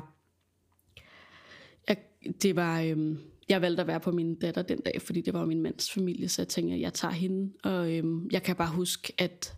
jeg 1.88 1.96
det 2.42 2.56
var, 2.56 2.80
øh, 2.80 3.16
jeg 3.48 3.62
valgte 3.62 3.80
at 3.80 3.86
være 3.86 4.00
på 4.00 4.10
min 4.10 4.34
datter 4.34 4.62
den 4.62 4.80
dag, 4.80 5.02
fordi 5.02 5.20
det 5.20 5.34
var 5.34 5.44
min 5.44 5.62
mands 5.62 5.90
familie, 5.90 6.28
så 6.28 6.42
jeg 6.42 6.48
tænkte, 6.48 6.74
at 6.74 6.80
jeg 6.80 6.94
tager 6.94 7.12
hende. 7.12 7.52
Og 7.62 7.92
øh, 7.92 8.04
jeg 8.32 8.42
kan 8.42 8.56
bare 8.56 8.70
huske, 8.70 9.12
at 9.18 9.56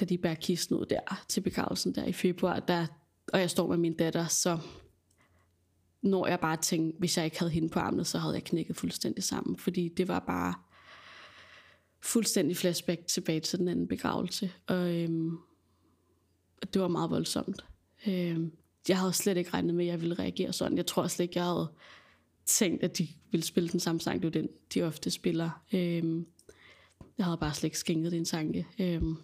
da 0.00 0.04
de 0.04 0.18
bærer 0.18 0.34
kisten 0.34 0.76
ud 0.76 0.86
der 0.86 1.24
til 1.28 1.40
begravelsen 1.40 1.94
der 1.94 2.04
i 2.04 2.12
februar, 2.12 2.60
der, 2.60 2.86
og 3.32 3.40
jeg 3.40 3.50
står 3.50 3.68
med 3.68 3.76
min 3.76 3.96
datter, 3.96 4.26
så 4.26 4.58
når 6.02 6.26
jeg 6.26 6.40
bare 6.40 6.56
tænkte, 6.56 6.98
hvis 6.98 7.16
jeg 7.16 7.24
ikke 7.24 7.38
havde 7.38 7.52
hende 7.52 7.68
på 7.68 7.78
armen, 7.78 8.04
så 8.04 8.18
havde 8.18 8.34
jeg 8.34 8.44
knækket 8.44 8.76
fuldstændig 8.76 9.24
sammen, 9.24 9.58
fordi 9.58 9.88
det 9.88 10.08
var 10.08 10.18
bare 10.18 10.54
fuldstændig 12.00 12.56
flashback 12.56 13.06
tilbage 13.06 13.40
til 13.40 13.58
den 13.58 13.68
anden 13.68 13.88
begravelse, 13.88 14.52
og 14.66 14.94
øhm, 14.94 15.38
det 16.74 16.82
var 16.82 16.88
meget 16.88 17.10
voldsomt. 17.10 17.64
Øhm, 18.06 18.52
jeg 18.88 18.98
havde 18.98 19.12
slet 19.12 19.36
ikke 19.36 19.50
regnet 19.50 19.74
med, 19.74 19.84
at 19.84 19.90
jeg 19.90 20.00
ville 20.00 20.14
reagere 20.14 20.52
sådan. 20.52 20.76
Jeg 20.76 20.86
tror 20.86 21.06
slet 21.06 21.24
ikke, 21.24 21.38
jeg 21.38 21.44
havde 21.44 21.68
tænkt, 22.46 22.82
at 22.82 22.98
de 22.98 23.08
ville 23.30 23.44
spille 23.46 23.68
den 23.68 23.80
samme 23.80 24.00
sang. 24.00 24.22
Det 24.22 24.28
er 24.28 24.40
den, 24.40 24.48
de 24.74 24.82
ofte 24.82 25.10
spiller. 25.10 25.50
Øhm, 25.72 26.26
jeg 27.18 27.26
havde 27.26 27.38
bare 27.38 27.54
slet 27.54 27.64
ikke 27.64 27.78
skænket 27.78 28.12
en 28.12 28.24
tanke. 28.24 28.66
Øhm, 28.78 29.16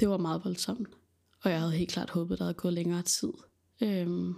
det 0.00 0.08
var 0.08 0.16
meget 0.16 0.44
voldsomt. 0.44 0.88
Og 1.44 1.50
jeg 1.50 1.60
havde 1.60 1.72
helt 1.72 1.90
klart 1.90 2.10
håbet, 2.10 2.34
at 2.34 2.38
der 2.38 2.44
havde 2.44 2.54
gået 2.54 2.74
længere 2.74 3.02
tid. 3.02 3.32
Øhm, 3.82 4.34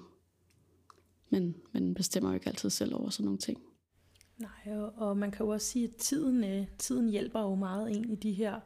men 1.31 1.57
man 1.73 1.95
bestemmer 1.95 2.31
jo 2.31 2.35
ikke 2.35 2.49
altid 2.49 2.71
selv 2.71 2.95
over 2.95 3.11
sådan 3.11 3.25
nogle 3.25 3.39
ting. 3.39 3.63
Nej, 4.39 4.77
og, 4.77 4.93
og 4.97 5.17
man 5.17 5.31
kan 5.31 5.47
jo 5.47 5.53
også 5.53 5.67
sige, 5.67 5.85
at 5.85 5.95
tiden, 5.97 6.45
øh, 6.45 6.67
tiden 6.79 7.09
hjælper 7.09 7.41
jo 7.41 7.55
meget 7.55 7.91
ind 7.91 8.13
i 8.13 8.15
de 8.15 8.33
her 8.33 8.61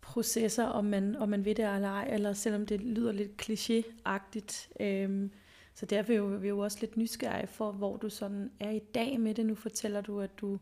processer, 0.00 0.64
om 0.64 0.84
man, 0.84 1.16
om 1.16 1.28
man 1.28 1.44
ved 1.44 1.54
det 1.54 1.74
eller 1.74 1.88
ej, 1.88 2.08
eller 2.12 2.32
selvom 2.32 2.66
det 2.66 2.80
lyder 2.80 3.12
lidt 3.12 3.42
klichéagtigt. 3.42 4.82
Øhm, 4.84 5.30
så 5.74 5.86
derfor 5.86 6.12
er 6.12 6.38
vi 6.38 6.48
jo 6.48 6.58
også 6.58 6.78
lidt 6.80 6.96
nysgerrige 6.96 7.46
for, 7.46 7.72
hvor 7.72 7.96
du 7.96 8.08
sådan 8.08 8.50
er 8.60 8.70
i 8.70 8.80
dag 8.94 9.20
med 9.20 9.34
det. 9.34 9.46
Nu 9.46 9.54
fortæller 9.54 10.00
du, 10.00 10.20
at 10.20 10.40
du 10.40 10.58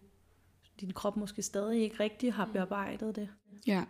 din 0.81 0.93
krop 0.93 1.17
måske 1.17 1.43
stadig 1.43 1.83
ikke 1.83 2.01
rigtig 2.01 2.33
har 2.33 2.51
bearbejdet 2.53 3.17
det. 3.17 3.29
Ja. 3.67 3.85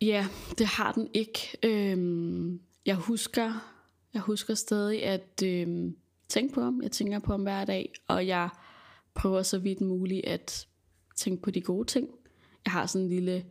Ja, 0.00 0.26
det 0.58 0.66
har 0.66 0.92
den 0.92 1.08
ikke. 1.14 1.58
Øhm, 1.62 2.60
jeg 2.86 2.96
husker, 2.96 3.72
jeg 4.14 4.22
husker 4.22 4.54
stadig 4.54 5.04
at 5.04 5.42
øhm, 5.44 5.96
tænke 6.28 6.54
på 6.54 6.60
ham. 6.60 6.82
Jeg 6.82 6.92
tænker 6.92 7.18
på 7.18 7.32
ham 7.32 7.42
hver 7.42 7.64
dag, 7.64 7.92
og 8.08 8.26
jeg 8.26 8.48
prøver 9.14 9.42
så 9.42 9.58
vidt 9.58 9.80
muligt 9.80 10.26
at 10.26 10.66
tænke 11.16 11.42
på 11.42 11.50
de 11.50 11.60
gode 11.60 11.86
ting. 11.86 12.08
Jeg 12.64 12.72
har 12.72 12.86
sådan 12.86 13.04
en 13.04 13.10
lille 13.10 13.44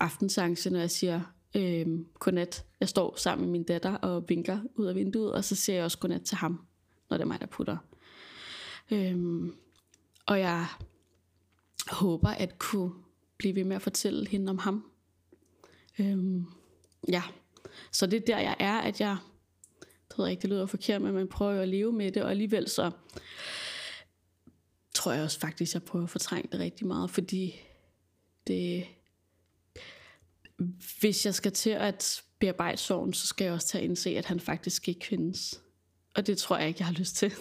aftensangse, 0.00 0.70
når 0.70 0.80
jeg 0.80 0.90
siger 0.90 1.20
øhm, 1.54 2.06
godnat. 2.18 2.64
Jeg 2.80 2.88
står 2.88 3.16
sammen 3.16 3.46
med 3.46 3.52
min 3.52 3.64
datter 3.64 3.94
og 3.94 4.28
vinker 4.28 4.58
ud 4.74 4.86
af 4.86 4.94
vinduet, 4.94 5.32
og 5.32 5.44
så 5.44 5.56
siger 5.56 5.76
jeg 5.76 5.84
også 5.84 5.98
godnat 5.98 6.22
til 6.22 6.36
ham, 6.36 6.60
når 7.10 7.16
det 7.16 7.24
er 7.24 7.28
mig, 7.28 7.40
der 7.40 7.46
putter. 7.46 7.76
Øhm, 8.90 9.54
og 10.26 10.40
jeg 10.40 10.66
håber 11.90 12.28
at 12.28 12.58
kunne 12.58 12.92
blive 13.40 13.54
ved 13.54 13.64
med 13.64 13.76
at 13.76 13.82
fortælle 13.82 14.28
hende 14.28 14.50
om 14.50 14.58
ham. 14.58 14.90
Øhm, 15.98 16.44
ja, 17.08 17.22
så 17.92 18.06
det 18.06 18.16
er 18.16 18.26
der, 18.26 18.38
jeg 18.38 18.56
er, 18.58 18.78
at 18.80 19.00
jeg, 19.00 19.16
det 19.80 20.18
ved 20.18 20.28
ikke, 20.28 20.42
det 20.42 20.50
lyder 20.50 20.66
forkert, 20.66 21.02
men 21.02 21.14
man 21.14 21.28
prøver 21.28 21.62
at 21.62 21.68
leve 21.68 21.92
med 21.92 22.12
det, 22.12 22.22
og 22.22 22.30
alligevel 22.30 22.68
så 22.68 22.90
tror 24.94 25.12
jeg 25.12 25.22
også 25.22 25.40
faktisk, 25.40 25.74
jeg 25.74 25.82
prøver 25.82 26.04
at 26.04 26.10
fortrænge 26.10 26.48
det 26.52 26.60
rigtig 26.60 26.86
meget, 26.86 27.10
fordi 27.10 27.60
det, 28.46 28.86
hvis 31.00 31.26
jeg 31.26 31.34
skal 31.34 31.52
til 31.52 31.70
at 31.70 32.22
bearbejde 32.38 32.76
sorgen, 32.76 33.12
så 33.12 33.26
skal 33.26 33.44
jeg 33.44 33.54
også 33.54 33.68
tage 33.68 33.84
indse, 33.84 34.10
at 34.10 34.26
han 34.26 34.40
faktisk 34.40 34.88
ikke 34.88 35.06
findes. 35.06 35.60
Og 36.14 36.26
det 36.26 36.38
tror 36.38 36.58
jeg 36.58 36.68
ikke, 36.68 36.80
jeg 36.80 36.86
har 36.86 36.94
lyst 36.94 37.16
til. 37.16 37.32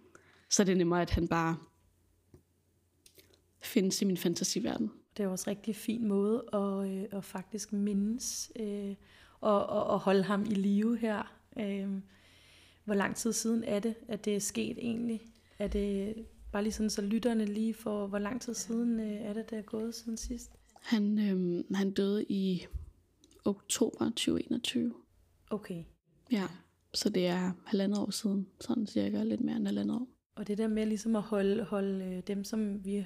så 0.50 0.64
det 0.64 0.72
er 0.72 0.76
nemmere, 0.76 1.02
at 1.02 1.10
han 1.10 1.28
bare 1.28 1.56
findes 3.62 4.02
i 4.02 4.04
min 4.04 4.16
fantasiverden. 4.16 4.90
Det 5.18 5.24
er 5.24 5.28
også 5.28 5.50
en 5.50 5.56
rigtig 5.56 5.76
fin 5.76 6.08
måde 6.08 6.44
at, 6.52 6.90
øh, 6.90 7.04
at 7.10 7.24
faktisk 7.24 7.72
mindes 7.72 8.52
øh, 8.56 8.94
og, 9.40 9.66
og, 9.66 9.84
og 9.84 9.98
holde 9.98 10.22
ham 10.22 10.42
i 10.42 10.54
live 10.54 10.98
her. 10.98 11.34
Øh, 11.58 11.88
hvor 12.84 12.94
lang 12.94 13.16
tid 13.16 13.32
siden 13.32 13.64
er 13.64 13.78
det, 13.78 13.94
at 14.08 14.24
det 14.24 14.36
er 14.36 14.40
sket 14.40 14.78
egentlig? 14.78 15.20
Er 15.58 15.68
det 15.68 16.14
bare 16.52 16.62
lige 16.62 16.72
sådan, 16.72 16.90
så 16.90 17.02
lytterne 17.02 17.44
lige 17.44 17.74
for, 17.74 18.06
hvor 18.06 18.18
lang 18.18 18.40
tid 18.40 18.54
siden 18.54 19.00
øh, 19.00 19.12
er 19.12 19.32
det, 19.32 19.50
det 19.50 19.58
er 19.58 19.62
gået 19.62 19.94
siden 19.94 20.16
sidst? 20.16 20.50
Han, 20.82 21.18
øh, 21.18 21.64
han 21.74 21.90
døde 21.90 22.24
i 22.28 22.66
oktober 23.44 24.04
2021. 24.04 24.94
Okay. 25.50 25.84
Ja, 26.32 26.46
så 26.94 27.08
det 27.08 27.26
er 27.26 27.52
halvandet 27.66 27.98
år 27.98 28.10
siden, 28.10 28.46
sådan 28.60 28.86
cirka 28.86 29.22
lidt 29.22 29.40
mere 29.40 29.56
end 29.56 29.66
halvandet 29.66 29.96
år. 29.96 30.08
Og 30.36 30.46
det 30.46 30.58
der 30.58 30.68
med 30.68 30.86
ligesom 30.86 31.16
at 31.16 31.22
holde, 31.22 31.64
holde 31.64 32.04
øh, 32.04 32.22
dem, 32.26 32.44
som 32.44 32.84
vi 32.84 33.04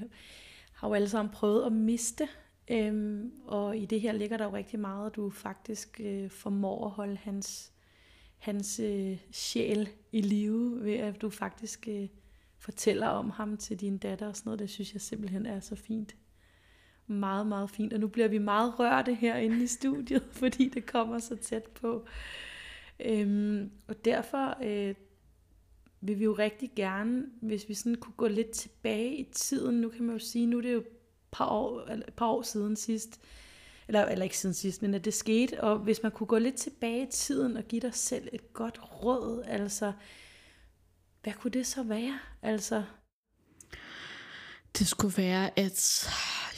har 0.83 0.89
jo 0.89 0.95
alle 0.95 1.09
sammen 1.09 1.33
prøvet 1.33 1.67
at 1.67 1.73
miste, 1.73 2.29
øhm, 2.71 3.33
og 3.47 3.77
i 3.77 3.87
det 3.87 4.01
her 4.01 4.13
ligger 4.13 4.37
der 4.37 4.45
jo 4.45 4.55
rigtig 4.55 4.81
meget, 4.81 5.07
at 5.07 5.17
du 5.17 5.31
faktisk 5.31 6.01
øh, 6.05 6.31
formår 6.31 6.85
at 6.85 6.91
holde 6.91 7.17
hans, 7.17 7.73
hans 8.39 8.81
øh, 8.81 9.19
sjæl 9.33 9.89
i 10.13 10.21
live, 10.21 10.85
ved 10.85 10.95
at 10.95 11.23
du 11.23 11.31
faktisk 11.31 11.89
øh, 11.89 12.09
fortæller 12.59 13.07
om 13.07 13.31
ham 13.31 13.57
til 13.57 13.81
din 13.81 13.99
datter 13.99 14.27
og 14.27 14.37
sådan 14.37 14.49
noget. 14.49 14.59
Det 14.59 14.71
synes 14.71 14.93
jeg 14.93 15.01
simpelthen 15.01 15.47
er 15.47 15.61
så 15.61 15.77
fint. 15.77 16.17
Meget, 17.07 17.47
meget 17.47 17.71
fint. 17.71 17.93
Og 17.93 18.01
nu 18.01 18.09
bliver 18.09 18.29
vi 18.29 18.39
meget 18.39 18.79
rørte 18.79 19.15
herinde 19.15 19.63
i 19.63 19.67
studiet, 19.67 20.29
fordi 20.41 20.69
det 20.69 20.87
kommer 20.87 21.19
så 21.19 21.37
tæt 21.37 21.65
på. 21.65 22.07
Øhm, 23.01 23.71
og 23.89 24.05
derfor 24.05 24.57
øh, 24.63 24.95
vil 26.03 26.19
vi 26.19 26.25
jo 26.25 26.33
rigtig 26.33 26.71
gerne, 26.77 27.25
hvis 27.43 27.69
vi 27.69 27.75
sådan 27.75 27.95
kunne 27.95 28.15
gå 28.17 28.29
lidt 28.29 28.51
tilbage 28.51 29.17
i 29.17 29.25
tiden. 29.33 29.81
Nu 29.81 29.89
kan 29.89 30.05
man 30.05 30.17
jo 30.17 30.25
sige, 30.25 30.47
nu 30.47 30.59
er 30.59 30.63
det 30.63 30.73
jo 30.73 30.79
et 30.79 30.87
par 31.31 31.49
år, 31.49 31.81
eller 31.81 32.07
et 32.07 32.15
par 32.15 32.27
år 32.27 32.43
siden 32.43 32.77
sidst, 32.77 33.21
eller, 33.89 34.05
eller 34.05 34.25
ikke 34.25 34.39
siden 34.39 34.55
sidst, 34.55 34.83
men 34.83 34.95
at 34.95 35.05
det 35.05 35.15
skete. 35.15 35.61
Og 35.61 35.79
hvis 35.79 36.03
man 36.03 36.13
kunne 36.13 36.27
gå 36.27 36.39
lidt 36.39 36.57
tilbage 36.57 37.03
i 37.03 37.11
tiden 37.11 37.57
og 37.57 37.65
give 37.65 37.81
dig 37.81 37.95
selv 37.95 38.29
et 38.33 38.53
godt 38.53 38.81
råd, 39.05 39.43
altså, 39.47 39.93
hvad 41.23 41.33
kunne 41.33 41.51
det 41.51 41.67
så 41.67 41.83
være? 41.83 42.19
Altså, 42.43 42.83
Det 44.79 44.87
skulle 44.87 45.17
være, 45.17 45.59
at 45.59 46.09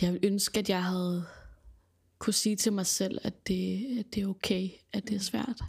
jeg 0.02 0.12
ville 0.12 0.26
ønske, 0.26 0.58
at 0.58 0.68
jeg 0.68 0.84
havde 0.84 1.24
kunne 2.18 2.34
sige 2.34 2.56
til 2.56 2.72
mig 2.72 2.86
selv, 2.86 3.18
at 3.22 3.48
det, 3.48 3.86
at 3.98 4.14
det 4.14 4.22
er 4.22 4.26
okay, 4.26 4.68
at 4.92 5.08
det 5.08 5.14
er 5.14 5.20
svært. 5.20 5.60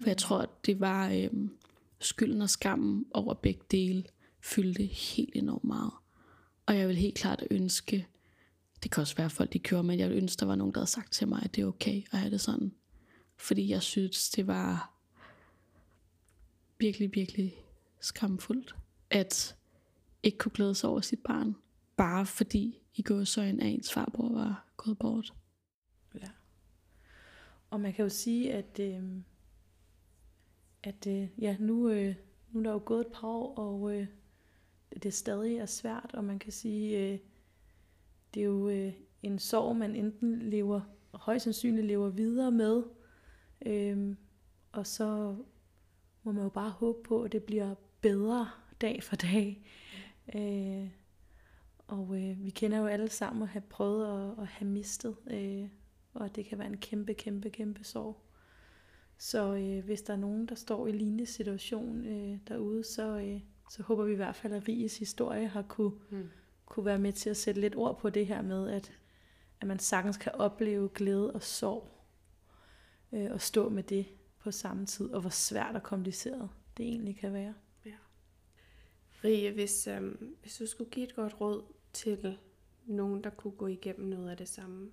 For 0.00 0.08
jeg 0.08 0.16
tror, 0.16 0.38
at 0.38 0.48
det 0.66 0.80
var 0.80 1.08
øhm, 1.08 1.50
skylden 2.00 2.42
og 2.42 2.50
skammen 2.50 3.06
over 3.14 3.34
begge 3.34 3.60
dele 3.70 4.04
fyldte 4.40 4.84
helt 4.84 5.36
enormt 5.36 5.64
meget. 5.64 5.92
Og 6.66 6.78
jeg 6.78 6.88
vil 6.88 6.96
helt 6.96 7.14
klart 7.14 7.44
ønske, 7.50 8.06
det 8.82 8.90
kan 8.90 9.00
også 9.00 9.16
være 9.16 9.30
folk, 9.30 9.52
de 9.52 9.58
kører, 9.58 9.82
men 9.82 9.98
jeg 9.98 10.08
ville 10.08 10.22
ønske, 10.22 10.40
der 10.40 10.46
var 10.46 10.54
nogen, 10.54 10.74
der 10.74 10.80
havde 10.80 10.90
sagt 10.90 11.12
til 11.12 11.28
mig, 11.28 11.42
at 11.44 11.56
det 11.56 11.62
er 11.62 11.66
okay 11.66 12.02
at 12.12 12.18
have 12.18 12.30
det 12.30 12.40
sådan. 12.40 12.72
Fordi 13.36 13.68
jeg 13.70 13.82
synes, 13.82 14.30
det 14.30 14.46
var 14.46 14.94
virkelig, 16.78 17.14
virkelig 17.14 17.54
skamfuldt, 18.00 18.76
at 19.10 19.56
ikke 20.22 20.38
kunne 20.38 20.52
glæde 20.52 20.74
sig 20.74 20.90
over 20.90 21.00
sit 21.00 21.20
barn. 21.24 21.56
bare 21.96 22.26
fordi 22.26 22.78
i 22.94 23.02
gåsøjen 23.02 23.60
af 23.60 23.66
ens 23.66 23.92
farbror 23.92 24.32
var 24.32 24.68
gået 24.76 24.98
bort. 24.98 25.34
Ja. 26.14 26.28
Og 27.70 27.80
man 27.80 27.94
kan 27.94 28.02
jo 28.02 28.08
sige, 28.08 28.52
at, 28.52 28.80
øh, 28.80 29.02
at 30.88 31.06
øh, 31.06 31.28
ja, 31.38 31.56
nu, 31.60 31.88
øh, 31.88 32.14
nu 32.52 32.60
er 32.60 32.64
der 32.64 32.72
jo 32.72 32.82
gået 32.84 33.00
et 33.00 33.12
par 33.12 33.28
år, 33.28 33.54
og 33.54 33.96
øh, 33.96 34.06
det 35.02 35.14
stadig 35.14 35.56
er 35.56 35.66
svært, 35.66 36.10
og 36.14 36.24
man 36.24 36.38
kan 36.38 36.52
sige, 36.52 36.98
øh, 36.98 37.18
det 38.34 38.40
er 38.40 38.44
jo 38.44 38.68
øh, 38.68 38.92
en 39.22 39.38
sorg, 39.38 39.76
man 39.76 39.94
enten 39.96 40.42
lever, 40.42 40.80
højst 41.14 41.44
sandsynligt 41.44 41.86
lever 41.86 42.08
videre 42.08 42.50
med, 42.50 42.82
øh, 43.66 44.14
og 44.72 44.86
så 44.86 45.36
må 46.22 46.32
man 46.32 46.42
jo 46.42 46.48
bare 46.48 46.70
håbe 46.70 47.02
på, 47.02 47.22
at 47.22 47.32
det 47.32 47.42
bliver 47.42 47.74
bedre 48.00 48.50
dag 48.80 49.02
for 49.02 49.16
dag. 49.16 49.66
Øh, 50.34 50.90
og 51.86 52.22
øh, 52.22 52.44
vi 52.44 52.50
kender 52.50 52.78
jo 52.78 52.86
alle 52.86 53.08
sammen 53.08 53.42
at 53.42 53.48
have 53.48 53.62
prøvet 53.62 54.06
at, 54.06 54.42
at 54.42 54.46
have 54.46 54.68
mistet, 54.68 55.16
øh, 55.30 55.68
og 56.14 56.36
det 56.36 56.44
kan 56.44 56.58
være 56.58 56.68
en 56.68 56.76
kæmpe, 56.76 57.14
kæmpe, 57.14 57.50
kæmpe 57.50 57.84
sorg. 57.84 58.27
Så 59.18 59.54
øh, 59.54 59.84
hvis 59.84 60.02
der 60.02 60.12
er 60.12 60.16
nogen, 60.16 60.46
der 60.46 60.54
står 60.54 60.86
i 60.86 60.92
lignende 60.92 61.26
situation 61.26 62.06
øh, 62.06 62.38
derude, 62.48 62.84
så, 62.84 63.18
øh, 63.18 63.40
så 63.70 63.82
håber 63.82 64.04
vi 64.04 64.12
i 64.12 64.16
hvert 64.16 64.36
fald, 64.36 64.52
at 64.52 64.68
Riges 64.68 64.98
historie 64.98 65.48
har 65.48 65.62
kunne, 65.62 65.92
mm. 66.10 66.28
kunne 66.66 66.86
være 66.86 66.98
med 66.98 67.12
til 67.12 67.30
at 67.30 67.36
sætte 67.36 67.60
lidt 67.60 67.76
ord 67.76 67.98
på 67.98 68.10
det 68.10 68.26
her 68.26 68.42
med, 68.42 68.70
at, 68.70 68.92
at 69.60 69.66
man 69.68 69.78
sagtens 69.78 70.16
kan 70.16 70.32
opleve 70.32 70.88
glæde 70.94 71.32
og 71.32 71.42
sorg, 71.42 71.88
øh, 73.12 73.30
og 73.30 73.40
stå 73.40 73.68
med 73.68 73.82
det 73.82 74.06
på 74.38 74.50
samme 74.50 74.86
tid, 74.86 75.10
og 75.10 75.20
hvor 75.20 75.30
svært 75.30 75.74
og 75.74 75.82
kompliceret 75.82 76.48
det 76.76 76.86
egentlig 76.86 77.16
kan 77.16 77.32
være. 77.32 77.54
Ja. 77.84 77.94
Rie, 79.24 79.52
hvis, 79.52 79.86
øhm, 79.86 80.36
hvis 80.42 80.56
du 80.56 80.66
skulle 80.66 80.90
give 80.90 81.06
et 81.06 81.14
godt 81.14 81.40
råd 81.40 81.62
til 81.92 82.38
nogen, 82.86 83.24
der 83.24 83.30
kunne 83.30 83.52
gå 83.52 83.66
igennem 83.66 84.08
noget 84.08 84.30
af 84.30 84.36
det 84.36 84.48
samme, 84.48 84.90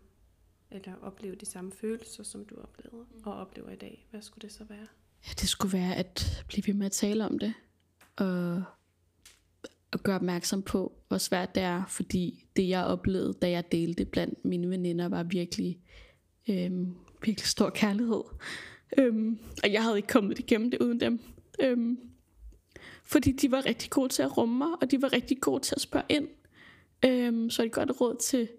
eller 0.72 0.94
opleve 1.02 1.36
de 1.36 1.46
samme 1.46 1.72
følelser, 1.72 2.24
som 2.24 2.46
du 2.46 2.56
oplevede 2.56 3.06
og 3.26 3.34
oplever 3.34 3.70
i 3.70 3.76
dag, 3.76 4.08
hvad 4.12 4.22
skulle 4.22 4.42
det 4.42 4.52
så 4.52 4.64
være? 4.64 4.88
Ja, 5.28 5.32
det 5.42 5.50
skulle 5.50 5.78
være 5.78 5.96
at 5.96 6.44
blive 6.48 6.68
ved 6.68 6.74
med 6.74 6.86
at 6.86 6.92
tale 6.92 7.26
om 7.26 7.40
det, 7.40 7.54
og, 8.16 8.64
og 9.92 10.00
gøre 10.04 10.16
opmærksom 10.16 10.62
på, 10.62 10.94
hvor 11.08 11.18
svært 11.18 11.56
det 11.56 11.64
er, 11.64 11.84
fordi 11.88 12.46
det 12.56 12.70
jeg 12.70 12.86
oplevede, 12.86 13.34
da 13.34 13.50
jeg 13.50 13.72
delte 13.72 14.06
blandt 14.06 14.46
mine 14.46 14.70
veninder, 14.70 15.10
var 15.10 15.24
virkelig, 15.24 15.80
øhm, 16.50 16.96
virkelig 17.22 17.48
stor 17.48 17.70
kærlighed. 17.70 18.24
Øhm, 18.98 19.40
og 19.64 19.74
jeg 19.74 19.84
havde 19.84 19.98
ikke 19.98 20.08
kommet 20.08 20.40
igennem 20.40 20.72
det 20.72 20.82
uden 20.82 21.00
dem. 21.00 21.20
Øhm, 21.60 22.00
fordi 23.04 23.32
de 23.32 23.52
var 23.52 23.66
rigtig 23.66 23.90
gode 23.90 24.10
til 24.10 24.24
at 24.24 24.38
rumme 24.38 24.58
mig, 24.58 24.68
og 24.82 24.92
de 24.92 25.02
var 25.02 25.14
rigtig 25.14 25.42
gode 25.42 25.64
til 25.64 25.76
at 25.76 25.82
spørge 25.82 26.06
ind. 26.10 26.28
Øhm, 27.06 27.50
så 27.50 27.64
et 27.64 27.72
godt 27.72 28.02
råd 28.02 28.16
til 28.22 28.50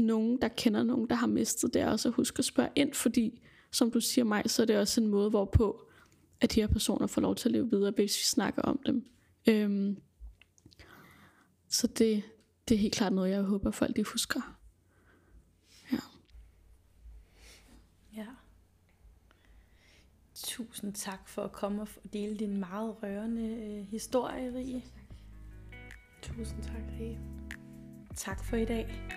nogen, 0.00 0.40
der 0.42 0.48
kender 0.48 0.82
nogen, 0.82 1.08
der 1.08 1.14
har 1.14 1.26
mistet, 1.26 1.74
det 1.74 1.86
også 1.86 2.08
at 2.08 2.14
huske 2.14 2.38
at 2.38 2.44
spørge 2.44 2.70
ind, 2.76 2.94
fordi 2.94 3.40
som 3.70 3.90
du 3.90 4.00
siger 4.00 4.24
mig, 4.24 4.42
så 4.46 4.62
er 4.62 4.66
det 4.66 4.78
også 4.78 5.00
en 5.00 5.06
måde, 5.06 5.30
hvorpå 5.30 5.86
at 6.40 6.54
de 6.54 6.60
her 6.60 6.68
personer 6.68 7.06
får 7.06 7.20
lov 7.20 7.34
til 7.36 7.48
at 7.48 7.52
leve 7.52 7.70
videre, 7.70 7.92
hvis 7.96 8.18
vi 8.18 8.24
snakker 8.24 8.62
om 8.62 8.80
dem. 8.86 9.10
Øhm, 9.48 9.96
så 11.68 11.86
det, 11.86 12.22
det 12.68 12.74
er 12.74 12.78
helt 12.78 12.94
klart 12.94 13.12
noget, 13.12 13.30
jeg 13.30 13.42
håber, 13.42 13.70
folk 13.70 13.96
de 13.96 14.04
husker. 14.04 14.58
Ja. 15.92 15.98
Ja. 18.16 18.26
Tusind 20.34 20.94
tak 20.94 21.28
for 21.28 21.42
at 21.42 21.52
komme 21.52 21.82
og 21.82 21.88
dele 22.12 22.36
din 22.36 22.56
meget 22.56 23.02
rørende 23.02 23.42
øh, 23.42 23.86
historie, 23.86 24.54
Rie. 24.54 24.82
Tusind 26.22 26.62
tak, 26.62 26.82
Rie. 27.00 27.20
Tak 28.16 28.44
for 28.44 28.56
i 28.56 28.64
dag. 28.64 29.10